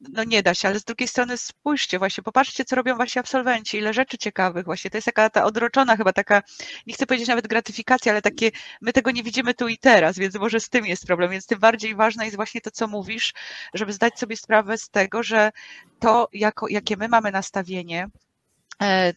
no 0.00 0.24
nie 0.24 0.42
da 0.42 0.54
się, 0.54 0.68
ale 0.68 0.78
z 0.80 0.84
drugiej 0.84 1.08
strony 1.08 1.36
spójrzcie 1.36 1.98
właśnie, 1.98 2.24
popatrzcie, 2.24 2.64
co 2.64 2.76
robią 2.76 2.96
właśnie 2.96 3.20
absolwenci, 3.20 3.78
ile 3.78 3.94
rzeczy 3.94 4.18
ciekawych 4.18 4.64
właśnie, 4.64 4.90
to 4.90 4.96
jest 4.96 5.04
taka 5.06 5.30
ta 5.30 5.44
odroczona 5.44 5.96
chyba 5.96 6.12
taka, 6.12 6.42
nie 6.86 6.94
chcę 6.94 7.06
powiedzieć 7.06 7.28
nawet 7.28 7.46
gratyfikacja, 7.46 8.12
ale 8.12 8.22
takie, 8.22 8.50
my 8.80 8.92
tego 8.92 9.10
nie 9.10 9.22
widzimy 9.22 9.54
tu 9.54 9.68
i 9.68 9.78
teraz, 9.78 10.18
więc 10.18 10.34
może 10.34 10.60
z 10.60 10.68
tym 10.68 10.86
jest 10.86 11.06
problem, 11.06 11.30
więc 11.30 11.46
tym 11.46 11.58
bardziej 11.58 11.94
ważne 11.94 12.24
jest 12.24 12.36
właśnie 12.36 12.60
to, 12.60 12.70
co 12.70 12.86
mówisz, 12.88 13.34
żeby 13.74 13.92
zdać 13.92 14.18
sobie 14.18 14.36
sprawę 14.36 14.78
z 14.78 14.88
tego, 14.90 15.22
że 15.22 15.50
to, 15.98 16.28
jako, 16.32 16.68
jakie 16.68 16.96
my 16.96 17.08
mamy 17.08 17.30
nastawienie, 17.30 18.06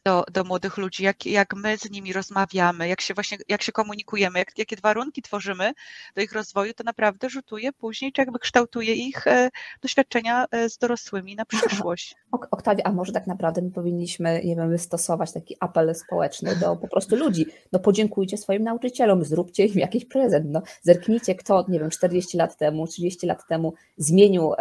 do, 0.05 0.23
do 0.31 0.43
młodych 0.43 0.77
ludzi, 0.77 1.03
jak, 1.03 1.25
jak 1.25 1.53
my 1.53 1.77
z 1.77 1.91
nimi 1.91 2.13
rozmawiamy, 2.13 2.87
jak 2.87 3.01
się 3.01 3.13
właśnie, 3.13 3.37
jak 3.49 3.61
się 3.61 3.71
komunikujemy, 3.71 4.39
jak, 4.39 4.57
jakie 4.57 4.75
warunki 4.83 5.21
tworzymy 5.21 5.71
do 6.15 6.21
ich 6.21 6.33
rozwoju, 6.33 6.73
to 6.73 6.83
naprawdę 6.83 7.29
rzutuje 7.29 7.73
później, 7.73 8.11
czy 8.11 8.21
jakby 8.21 8.39
kształtuje 8.39 8.93
ich 8.93 9.27
e, 9.27 9.49
doświadczenia 9.81 10.45
e, 10.51 10.69
z 10.69 10.77
dorosłymi 10.77 11.35
na 11.35 11.45
przyszłość. 11.45 12.15
Oktawia, 12.51 12.83
a 12.83 12.91
może 12.91 13.11
tak 13.11 13.27
naprawdę 13.27 13.61
my 13.61 13.71
powinniśmy, 13.71 14.41
nie 14.43 14.55
wiem, 14.55 14.69
wystosować 14.69 15.31
taki 15.31 15.55
apel 15.59 15.95
społeczny 15.95 16.55
do 16.55 16.75
po 16.75 16.87
prostu 16.87 17.15
ludzi, 17.15 17.45
no 17.71 17.79
podziękujcie 17.79 18.37
swoim 18.37 18.63
nauczycielom, 18.63 19.23
zróbcie 19.25 19.65
im 19.65 19.79
jakiś 19.79 20.05
prezent, 20.05 20.45
no 20.49 20.61
zerknijcie, 20.81 21.35
kto, 21.35 21.65
nie 21.67 21.79
wiem, 21.79 21.89
40 21.89 22.37
lat 22.37 22.57
temu, 22.57 22.87
30 22.87 23.27
lat 23.27 23.47
temu 23.47 23.73
zmienił 23.97 24.53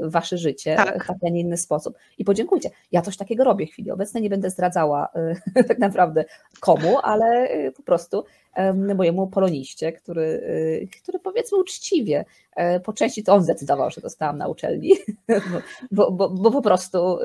wasze 0.00 0.38
życie 0.38 0.76
tak. 0.76 1.04
w 1.04 1.06
taki, 1.06 1.26
a 1.26 1.28
nie 1.28 1.40
inny 1.40 1.56
sposób 1.56 1.94
i 2.18 2.24
podziękujcie. 2.24 2.70
Ja 2.92 3.02
coś 3.02 3.16
takiego 3.16 3.44
robię 3.44 3.66
w 3.66 3.70
chwili 3.70 3.90
obecnej, 3.90 4.13
nie 4.20 4.30
będę 4.30 4.50
zdradzała 4.50 5.08
y, 5.56 5.64
tak 5.68 5.78
naprawdę 5.78 6.24
komu, 6.60 6.98
ale 7.02 7.50
y, 7.54 7.72
po 7.72 7.82
prostu 7.82 8.24
mojemu 8.94 9.26
poloniście, 9.26 9.92
który, 9.92 10.22
y, 10.22 10.88
który 11.02 11.18
powiedzmy 11.18 11.58
uczciwie, 11.58 12.24
e, 12.56 12.80
po 12.80 12.92
części 12.92 13.24
to 13.24 13.34
on 13.34 13.42
zdecydował, 13.42 13.90
że 13.90 14.00
dostałam 14.00 14.38
na 14.38 14.48
uczelni, 14.48 14.92
bo, 15.90 16.12
bo, 16.12 16.28
bo 16.30 16.50
po 16.50 16.62
prostu 16.62 17.18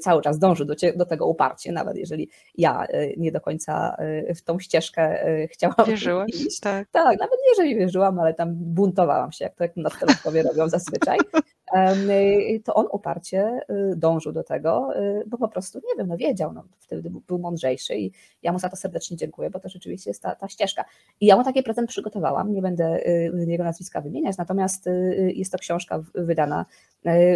cały 0.00 0.22
czas 0.22 0.38
dążył 0.38 0.66
do, 0.66 0.74
do 0.96 1.06
tego 1.06 1.26
uparcie, 1.26 1.72
nawet 1.72 1.96
jeżeli 1.96 2.30
ja 2.54 2.86
nie 3.16 3.32
do 3.32 3.40
końca 3.40 3.96
w 4.34 4.42
tą 4.42 4.58
ścieżkę 4.58 5.24
chciałam 5.52 5.86
Wierzyłaś, 5.86 6.30
iść. 6.30 6.60
Tak. 6.60 6.88
tak, 6.92 7.18
nawet 7.18 7.38
nie, 7.48 7.54
że 7.56 7.68
nie 7.68 7.76
wierzyłam, 7.76 8.20
ale 8.20 8.34
tam 8.34 8.54
buntowałam 8.54 9.32
się, 9.32 9.44
jak 9.44 9.54
to 9.54 9.64
jak 9.64 9.76
nastolatkowie 9.76 10.42
robią 10.42 10.68
zazwyczaj. 10.68 11.18
Y, 11.76 12.62
to 12.64 12.74
on 12.74 12.86
uparcie 12.92 13.60
y, 13.70 13.96
dążył 13.96 14.32
do 14.32 14.44
tego, 14.44 14.88
y, 14.96 15.24
bo 15.26 15.38
po 15.38 15.48
prostu, 15.48 15.78
nie 15.78 15.94
wiem, 15.98 16.06
no 16.06 16.16
wiedział, 16.16 16.52
no, 16.52 16.64
wtedy 16.78 17.10
był 17.26 17.38
mądrzejszy 17.38 17.96
i 17.96 18.12
ja 18.42 18.52
mu 18.52 18.58
za 18.58 18.68
to 18.68 18.76
serdecznie 18.76 19.16
dziękuję, 19.16 19.50
bo 19.50 19.60
to 19.60 19.68
rzeczywiście 19.68 20.10
jest 20.10 20.22
ta, 20.22 20.34
ta 20.34 20.48
ścieżka. 20.58 20.84
I 21.20 21.26
ja 21.26 21.36
mu 21.36 21.44
taki 21.44 21.62
prezent 21.62 21.88
przygotowałam, 21.88 22.52
nie 22.52 22.62
będę 22.62 23.00
jego 23.46 23.64
nazwiska 23.64 24.00
wymieniać, 24.00 24.36
natomiast 24.36 24.88
jest 25.34 25.52
to 25.52 25.58
książka 25.58 26.02
wydana 26.14 26.66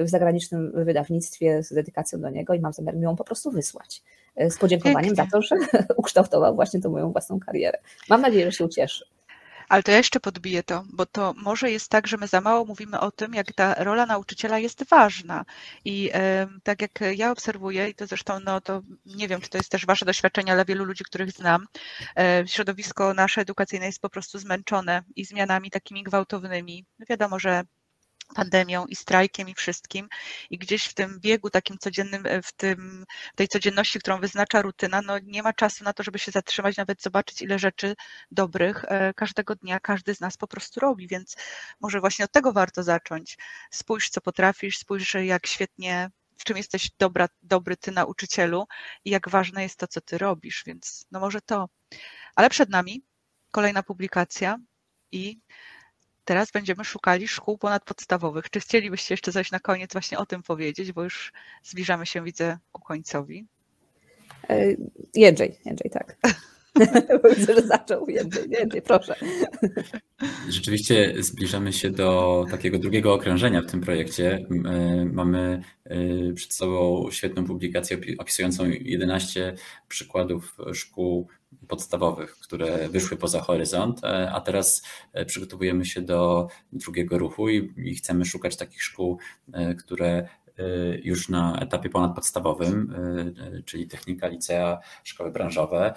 w 0.05 0.09
zagranicznym 0.09 0.73
wydawnictwie 0.85 1.63
z 1.63 1.75
dedykacją 1.75 2.21
do 2.21 2.31
niego 2.31 2.55
i 2.55 2.61
mam 2.61 2.73
zamiar 2.73 2.97
ją 2.97 3.17
po 3.17 3.25
prostu 3.25 3.51
wysłać 3.51 4.03
z 4.37 4.59
podziękowaniem 4.59 5.15
Pięknie. 5.15 5.25
za 5.25 5.31
to, 5.31 5.43
że 5.43 5.57
ukształtował 5.97 6.55
właśnie 6.55 6.81
tą 6.81 6.91
moją 6.91 7.13
własną 7.13 7.41
karierę. 7.41 7.79
Mam 8.09 8.21
nadzieję, 8.21 8.45
że 8.45 8.53
się 8.53 8.65
ucieszy. 8.65 9.05
Ale 9.73 9.83
to 9.83 9.91
ja 9.91 9.97
jeszcze 9.97 10.21
podbiję 10.21 10.63
to, 10.63 10.85
bo 10.93 11.07
to 11.07 11.35
może 11.37 11.71
jest 11.71 11.89
tak, 11.91 12.07
że 12.07 12.17
my 12.17 12.27
za 12.27 12.41
mało 12.41 12.65
mówimy 12.65 13.01
o 13.01 13.11
tym, 13.11 13.35
jak 13.35 13.53
ta 13.53 13.75
rola 13.75 14.07
nauczyciela 14.07 14.59
jest 14.59 14.85
ważna. 14.89 15.45
I 15.85 16.11
tak 16.63 16.83
jak 16.83 16.91
ja 17.17 17.31
obserwuję, 17.31 17.89
i 17.89 17.95
to 17.95 18.07
zresztą, 18.07 18.41
no 18.41 18.61
to 18.61 18.83
nie 19.07 19.29
wiem, 19.29 19.41
czy 19.41 19.51
to 19.51 19.59
jest 19.59 19.71
też 19.71 19.87
Wasze 19.87 20.05
doświadczenie, 20.05 20.53
ale 20.53 20.65
wielu 20.65 20.85
ludzi, 20.85 21.05
których 21.05 21.31
znam, 21.31 21.67
e, 22.19 22.45
środowisko 22.47 23.15
nasze 23.15 23.41
edukacyjne 23.41 23.87
jest 23.87 24.01
po 24.01 24.11
prostu 24.11 24.39
zmęczone 24.39 25.03
i 25.17 25.25
zmianami 25.25 25.71
takimi 25.71 26.03
gwałtownymi. 26.03 26.85
Wiadomo, 27.09 27.39
że 27.39 27.63
pandemią 28.33 28.87
i 28.87 28.97
strajkiem 28.97 29.49
i 29.49 29.55
wszystkim 29.55 30.09
i 30.51 30.59
gdzieś 30.59 30.85
w 30.85 30.95
tym 30.95 31.21
biegu 31.21 31.51
takim 31.51 31.79
codziennym, 31.79 32.27
e, 32.27 32.43
w 32.43 32.53
tym, 32.53 33.05
tej 33.37 33.49
codzienności, 33.49 33.99
którą 33.99 34.21
wyznacza 34.21 34.63
rutyna, 34.63 35.03
no 35.03 35.19
nie 35.19 35.43
ma 35.43 35.53
czasu 35.53 35.85
na 35.85 35.93
to, 35.93 36.03
żeby 36.03 36.19
się 36.19 36.33
zatrzymać, 36.33 36.77
nawet 36.77 37.03
zobaczyć 37.03 37.43
ile 37.43 37.59
rzeczy 37.59 37.95
dobrych 38.31 38.85
e, 38.85 39.15
każdego 39.15 39.55
dnia 39.55 39.81
każdy 39.81 40.15
z 40.15 40.21
nas 40.21 40.37
po 40.37 40.49
prostu 40.49 40.81
robi, 40.81 41.09
więc 41.09 41.37
może 41.81 42.01
właśnie 42.01 42.25
od 42.25 42.33
tego 42.33 42.53
warto 42.53 42.83
zacząć. 42.83 43.39
Spójrz, 43.71 44.11
co 44.11 44.21
potrafisz, 44.21 44.79
spójrz, 44.79 45.15
jak 45.15 45.47
świetnie 45.47 46.11
w 46.39 46.45
czym 46.45 46.57
jesteś 46.57 46.91
dobra, 46.99 47.29
dobry 47.43 47.77
ty 47.77 47.93
nauczycielu 47.93 48.67
i 49.05 49.11
jak 49.11 49.29
ważne 49.29 49.63
jest 49.63 49.79
to, 49.79 49.87
co 49.89 50.01
ty 50.01 50.19
robisz, 50.19 50.63
więc 50.67 51.07
no 51.11 51.21
może 51.21 51.41
to. 51.41 51.69
Ale 52.37 52.51
przed 52.51 52.71
nami 52.71 53.03
kolejna 53.51 53.83
publikacja 53.83 54.59
i 55.13 55.41
Teraz 56.25 56.51
będziemy 56.51 56.85
szukali 56.85 57.29
szkół 57.29 57.59
ponadpodstawowych. 57.59 58.51
Czy 58.51 58.61
chcielibyście 58.61 59.15
jeszcze 59.15 59.33
coś 59.33 59.51
na 59.51 59.61
koniec 59.61 59.93
właśnie 59.93 60.19
o 60.19 60.27
tym 60.27 60.43
powiedzieć, 60.43 60.93
bo 60.93 61.05
już 61.05 61.33
zbliżamy 61.63 62.07
się, 62.07 62.23
widzę, 62.23 62.59
ku 62.73 62.83
końcowi. 62.83 63.47
E, 64.49 64.77
Jędrzej, 65.15 65.59
Jędrzej, 65.65 65.91
tak. 65.91 66.17
Widzę, 67.37 67.55
że 67.55 67.63
zaczął 67.63 68.09
Jędrzej, 68.09 68.51
Jędrzej, 68.51 68.83
proszę. 68.83 69.15
Rzeczywiście 70.49 71.15
zbliżamy 71.19 71.73
się 71.73 71.91
do 71.91 72.45
takiego 72.51 72.79
drugiego 72.79 73.15
okrążenia 73.15 73.63
w 73.63 73.67
tym 73.67 73.81
projekcie. 73.81 74.47
E, 74.65 75.05
mamy 75.05 75.63
e, 75.85 76.33
przed 76.33 76.53
sobą 76.53 77.09
świetną 77.11 77.45
publikację 77.45 77.99
opisującą 78.19 78.65
11 78.65 79.55
przykładów 79.89 80.57
szkół 80.73 81.29
podstawowych, 81.69 82.39
które 82.39 82.89
wyszły 82.89 83.17
poza 83.17 83.41
horyzont, 83.41 84.05
e, 84.05 84.31
a 84.33 84.41
teraz 84.41 84.83
e, 85.13 85.25
przygotowujemy 85.25 85.85
się 85.85 86.03
do 86.03 86.49
drugiego 86.73 87.19
ruchu 87.19 87.49
i, 87.49 87.73
i 87.77 87.95
chcemy 87.95 88.25
szukać 88.25 88.57
takich 88.57 88.83
szkół, 88.83 89.19
e, 89.53 89.75
które 89.75 90.29
już 91.03 91.29
na 91.29 91.59
etapie 91.61 91.91
ponadpodstawowym, 91.91 92.95
czyli 93.65 93.87
technika, 93.87 94.29
licea, 94.29 94.79
szkoły 95.05 95.31
branżowe, 95.31 95.93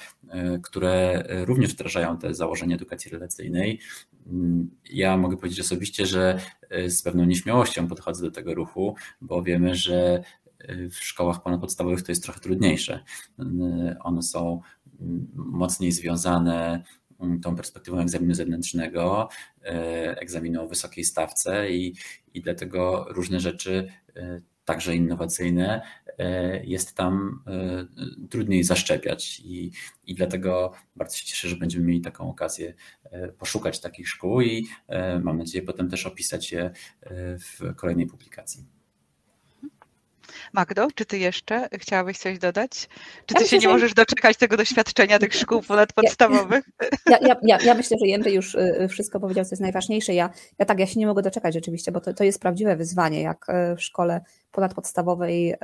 które 0.64 1.24
również 1.46 1.74
wdrażają 1.74 2.18
te 2.18 2.34
założenia 2.34 2.76
edukacji 2.76 3.12
relacyjnej. 3.12 3.80
Mm, 4.28 4.70
ja 4.90 5.18
mogę 5.18 5.38
powiedzieć 5.38 5.60
osobiście, 5.60 6.06
że 6.06 6.40
z 6.88 7.02
pewną 7.02 7.26
nieśmiałością 7.26 7.88
podchodzę 7.88 8.26
do 8.26 8.32
tego 8.32 8.54
ruchu, 8.54 8.96
bo 9.22 9.44
wiemy, 9.44 9.76
że 9.76 10.24
w 10.70 10.96
szkołach 10.96 11.44
ponadpodstawowych 11.44 12.04
to 12.04 12.12
jest 12.12 12.24
trochę 12.24 12.40
trudniejsze. 12.40 13.04
One 14.00 14.22
są 14.22 14.62
mocniej 15.36 15.92
związane 15.92 16.84
mm, 17.20 17.42
tą 17.42 17.56
perspektywą 17.56 18.00
egzaminu 18.00 18.34
zewnętrznego, 18.34 19.30
e, 19.64 20.20
egzaminu 20.22 20.64
o 20.64 20.68
wysokiej 20.68 21.04
stawce 21.04 21.72
i, 21.72 21.96
i 22.34 22.42
dlatego 22.42 23.06
różne 23.10 23.40
rzeczy, 23.40 23.88
e, 24.16 24.42
także 24.66 24.96
innowacyjne, 24.96 25.82
e, 26.18 26.66
jest 26.66 26.96
tam 26.96 27.44
trudniej 28.30 28.64
zaszczepiać 28.64 29.40
i, 29.40 29.72
i 30.08 30.16
dlatego 30.16 30.72
bardzo 30.96 31.18
się 31.18 31.26
cieszę, 31.26 31.48
że 31.48 31.56
będziemy 31.56 31.86
mieli 31.86 32.02
taką 32.02 32.30
okazję 32.30 32.74
poszukać 33.38 33.80
takich 33.80 34.10
szkół 34.10 34.42
i 34.42 34.68
mam 35.24 35.38
nadzieję 35.38 35.66
potem 35.66 35.90
też 35.90 36.06
opisać 36.06 36.52
je 36.52 36.72
w 37.40 37.76
kolejnej 37.76 38.08
publikacji. 38.08 38.75
Magdo, 40.54 40.88
czy 40.96 41.06
ty 41.06 41.18
jeszcze 41.18 41.70
chciałabyś 41.74 42.18
coś 42.18 42.40
dodać? 42.40 42.72
Czy 43.26 43.34
Ja 43.34 43.40
ty 43.40 43.48
się 43.48 43.56
myślę, 43.56 43.58
nie 43.58 43.62
że- 43.62 43.70
możesz 43.70 43.94
doczekać 43.94 44.38
tego 44.38 44.58
doświadczenia 44.58 45.20
tych 45.20 45.34
szkół 45.34 45.62
ponadpodstawowych? 45.62 46.70
Ja, 47.10 47.18
ja, 47.22 47.36
ja, 47.44 47.58
ja 47.66 47.74
myślę, 47.74 47.98
że 48.02 48.08
Jędry 48.08 48.32
już 48.32 48.56
y, 48.56 48.88
wszystko 48.90 49.20
powiedział, 49.20 49.46
co 49.46 49.50
jest 49.52 49.62
najważniejsze. 49.62 50.14
Ja, 50.14 50.30
ja 50.60 50.66
tak, 50.66 50.80
ja 50.80 50.88
się 50.88 51.00
nie 51.00 51.08
mogę 51.08 51.22
doczekać 51.22 51.54
rzeczywiście, 51.54 51.92
bo 51.92 52.02
to, 52.02 52.14
to 52.14 52.24
jest 52.24 52.42
prawdziwe 52.42 52.76
wyzwanie, 52.76 53.22
jak 53.22 53.46
e, 53.50 53.76
w 53.76 53.82
szkole 53.84 54.22
ponadpodstawowej 54.52 55.54
y, 55.54 55.58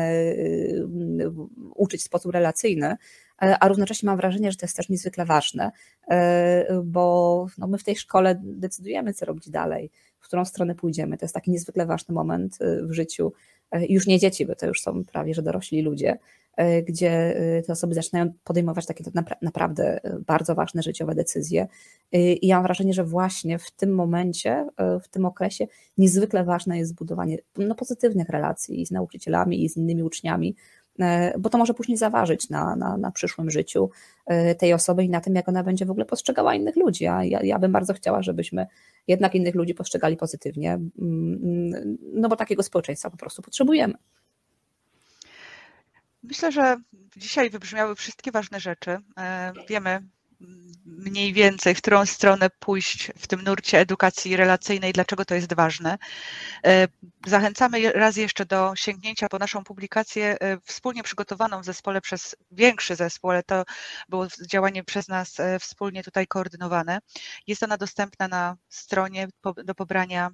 y, 0.00 1.30
uczyć 1.74 2.00
w 2.00 2.04
sposób 2.04 2.32
relacyjny, 2.32 2.96
e, 3.42 3.58
a 3.60 3.68
równocześnie 3.68 4.06
mam 4.06 4.16
wrażenie, 4.16 4.50
że 4.52 4.56
to 4.58 4.66
jest 4.66 4.76
też 4.76 4.88
niezwykle 4.88 5.24
ważne, 5.24 5.70
bo 6.84 7.46
no, 7.58 7.66
my 7.66 7.78
w 7.78 7.84
tej 7.84 7.96
szkole 7.96 8.40
decydujemy, 8.44 9.14
co 9.14 9.26
robić 9.26 9.50
dalej, 9.50 9.90
którą 10.32 10.44
stronę 10.44 10.74
pójdziemy. 10.74 11.18
To 11.18 11.24
jest 11.24 11.34
taki 11.34 11.50
niezwykle 11.50 11.86
ważny 11.86 12.14
moment 12.14 12.58
y, 12.62 12.86
w 12.86 12.92
życiu 12.92 13.32
e, 13.70 13.86
już 13.86 14.06
nie 14.06 14.18
dzieci, 14.18 14.46
bo 14.46 14.54
to 14.54 14.66
już 14.66 14.80
są 14.80 15.04
prawie 15.04 15.34
że 15.34 15.42
dorośli 15.42 15.82
ludzie, 15.82 16.18
e, 16.56 16.82
gdzie 16.82 17.36
e, 17.36 17.62
te 17.62 17.72
osoby 17.72 17.94
zaczynają 17.94 18.32
podejmować 18.44 18.86
takie 18.86 19.04
napra- 19.04 19.36
naprawdę 19.42 20.04
e, 20.04 20.18
bardzo 20.26 20.54
ważne 20.54 20.82
życiowe 20.82 21.14
decyzje. 21.14 21.66
I 22.12 22.46
ja 22.46 22.56
mam 22.56 22.62
wrażenie, 22.62 22.94
że 22.94 23.04
właśnie 23.04 23.58
w 23.58 23.70
tym 23.70 23.94
momencie, 23.94 24.66
w 25.02 25.08
tym 25.08 25.24
okresie 25.24 25.66
niezwykle 25.98 26.44
ważne 26.44 26.78
jest 26.78 26.90
zbudowanie 26.90 27.38
no, 27.56 27.74
pozytywnych 27.74 28.28
relacji 28.28 28.86
z 28.86 28.90
nauczycielami, 28.90 29.64
i 29.64 29.68
z 29.68 29.76
innymi 29.76 30.02
uczniami, 30.02 30.56
bo 31.38 31.50
to 31.50 31.58
może 31.58 31.74
później 31.74 31.98
zaważyć 31.98 32.50
na, 32.50 32.76
na, 32.76 32.96
na 32.96 33.10
przyszłym 33.10 33.50
życiu 33.50 33.90
e, 34.26 34.54
tej 34.54 34.72
osoby 34.72 35.04
i 35.04 35.08
na 35.08 35.20
tym, 35.20 35.34
jak 35.34 35.48
ona 35.48 35.62
będzie 35.64 35.86
w 35.86 35.90
ogóle 35.90 36.06
postrzegała 36.06 36.54
innych 36.54 36.76
ludzi. 36.76 37.06
A 37.06 37.24
ja, 37.24 37.40
ja 37.42 37.58
bym 37.58 37.72
bardzo 37.72 37.94
chciała, 37.94 38.22
żebyśmy 38.22 38.66
jednak 39.08 39.34
innych 39.34 39.54
ludzi 39.54 39.74
postrzegali 39.74 40.16
pozytywnie, 40.16 40.72
mm, 40.72 41.98
no 42.14 42.28
bo 42.28 42.36
takiego 42.36 42.62
społeczeństwa 42.62 43.10
po 43.10 43.16
prostu 43.16 43.42
potrzebujemy. 43.42 43.94
Myślę, 46.22 46.52
że 46.52 46.76
dzisiaj 47.16 47.50
wybrzmiały 47.50 47.94
wszystkie 47.94 48.30
ważne 48.30 48.60
rzeczy. 48.60 48.98
E, 49.18 49.52
Wiemy 49.68 50.02
mniej 50.84 51.32
więcej, 51.32 51.74
w 51.74 51.78
którą 51.78 52.06
stronę 52.06 52.50
pójść 52.58 53.12
w 53.18 53.26
tym 53.26 53.42
nurcie 53.42 53.78
edukacji 53.78 54.36
relacyjnej, 54.36 54.92
dlaczego 54.92 55.24
to 55.24 55.34
jest 55.34 55.54
ważne. 55.54 55.98
E, 56.66 56.88
Zachęcamy 57.26 57.92
raz 57.92 58.16
jeszcze 58.16 58.46
do 58.46 58.72
sięgnięcia 58.76 59.28
po 59.28 59.38
naszą 59.38 59.64
publikację 59.64 60.36
e, 60.40 60.58
wspólnie 60.64 61.02
przygotowaną 61.02 61.60
w 61.60 61.64
zespole 61.64 62.00
przez 62.00 62.36
większy 62.50 62.96
zespół, 62.96 63.30
ale 63.30 63.42
to 63.42 63.64
było 64.08 64.26
działanie 64.50 64.84
przez 64.84 65.08
nas 65.08 65.40
e, 65.40 65.58
wspólnie 65.58 66.04
tutaj 66.04 66.26
koordynowane. 66.26 66.98
Jest 67.46 67.62
ona 67.62 67.76
dostępna 67.76 68.28
na 68.28 68.56
stronie 68.68 69.28
do 69.64 69.74
pobrania 69.74 70.30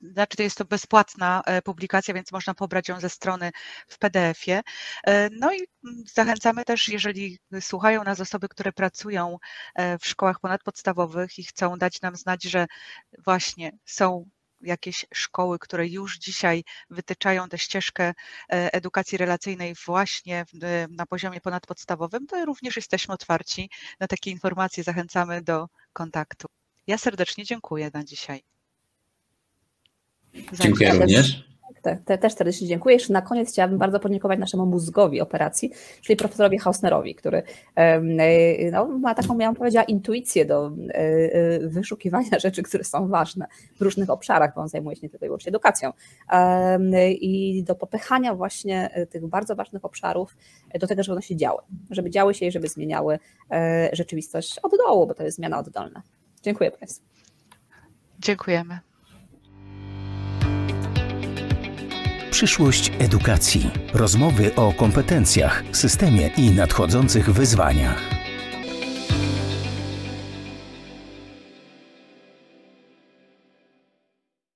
Znaczy, 0.00 0.36
to 0.36 0.42
jest 0.42 0.58
to 0.58 0.64
bezpłatna 0.64 1.42
e, 1.46 1.62
publikacja, 1.62 2.14
więc 2.14 2.32
można 2.32 2.54
pobrać 2.54 2.88
ją 2.88 3.00
ze 3.00 3.10
strony 3.10 3.50
w 3.88 3.98
PDF-ie. 3.98 4.60
E, 5.06 5.30
No 5.30 5.52
i 5.52 5.58
mm, 5.84 6.04
zachęcamy 6.14 6.64
też, 6.64 6.88
jeżeli 6.88 7.38
słuchają 7.60 8.04
nas 8.04 8.20
osoby, 8.20 8.48
które 8.48 8.72
pracują 8.72 9.38
e, 9.74 9.98
w 9.98 10.06
szkołach 10.06 10.40
ponadpodstawowych 10.40 11.38
i 11.38 11.44
chcą 11.44 11.78
dać 11.78 12.00
nam 12.00 12.16
znać, 12.16 12.42
że 12.44 12.66
właśnie 13.24 13.72
są 13.84 14.30
jakieś 14.60 15.06
szkoły, 15.14 15.58
które 15.58 15.88
już 15.88 16.18
dzisiaj 16.18 16.64
wytyczają 16.90 17.48
tę 17.48 17.58
ścieżkę 17.58 18.04
e, 18.04 18.14
edukacji 18.74 19.18
relacyjnej 19.18 19.74
właśnie 19.86 20.44
e, 20.62 20.88
na 20.90 21.06
poziomie 21.06 21.40
ponadpodstawowym, 21.40 22.26
to 22.26 22.44
również 22.44 22.76
jesteśmy 22.76 23.14
otwarci 23.14 23.70
na 24.00 24.06
takie 24.06 24.30
informacje, 24.30 24.84
zachęcamy 24.84 25.42
do 25.42 25.68
kontaktu. 25.92 26.48
Ja 26.86 26.98
serdecznie 26.98 27.44
dziękuję 27.44 27.90
na 27.94 28.04
dzisiaj. 28.04 28.53
Dziękuję 30.52 30.88
Ja 30.88 30.92
też- 30.92 31.00
również. 31.00 31.44
Te, 31.84 31.98
te, 32.04 32.18
też 32.18 32.34
serdecznie 32.34 32.66
dziękuję. 32.66 32.94
Jeszcze 32.94 33.12
na 33.12 33.22
koniec 33.22 33.50
chciałabym 33.52 33.78
bardzo 33.78 34.00
podziękować 34.00 34.38
naszemu 34.38 34.66
mózgowi 34.66 35.20
operacji, 35.20 35.72
czyli 36.02 36.16
profesorowi 36.16 36.58
Hausnerowi, 36.58 37.14
który 37.14 37.42
e, 37.76 38.00
no, 38.70 38.86
ma 38.86 39.14
taką, 39.14 39.34
miałam 39.34 39.54
powiedziała, 39.54 39.84
intuicję 39.84 40.44
do 40.44 40.66
e, 40.66 40.94
e, 40.94 41.58
wyszukiwania 41.68 42.38
rzeczy, 42.44 42.62
które 42.62 42.84
są 42.84 43.08
ważne 43.08 43.46
w 43.76 43.82
różnych 43.82 44.10
obszarach, 44.10 44.54
bo 44.54 44.60
on 44.60 44.68
zajmuje 44.68 44.96
się 44.96 45.00
nie 45.02 45.08
tylko 45.08 45.26
i 45.26 45.28
wyłącznie 45.28 45.48
edukacją, 45.48 45.92
i 47.20 47.64
do 47.66 47.74
popychania 47.74 48.34
właśnie 48.34 49.06
tych 49.10 49.26
bardzo 49.26 49.56
ważnych 49.56 49.84
obszarów 49.84 50.36
do 50.80 50.86
tego, 50.86 51.02
żeby 51.02 51.12
one 51.12 51.22
się 51.22 51.36
działy, 51.36 51.62
żeby 51.90 52.10
działy 52.10 52.34
się 52.34 52.46
i 52.46 52.52
żeby 52.52 52.68
zmieniały 52.68 53.18
rzeczywistość 53.92 54.58
od 54.62 54.72
dołu, 54.86 55.06
bo 55.06 55.14
to 55.14 55.22
jest 55.22 55.36
zmiana 55.36 55.58
oddolna. 55.58 56.02
Dziękuję 56.42 56.70
Państwu. 56.70 57.06
Dziękujemy. 58.18 58.93
Przyszłość 62.34 62.92
edukacji. 62.98 63.70
Rozmowy 63.92 64.54
o 64.54 64.72
kompetencjach, 64.72 65.64
systemie 65.72 66.30
i 66.36 66.50
nadchodzących 66.50 67.30
wyzwaniach. 67.30 68.23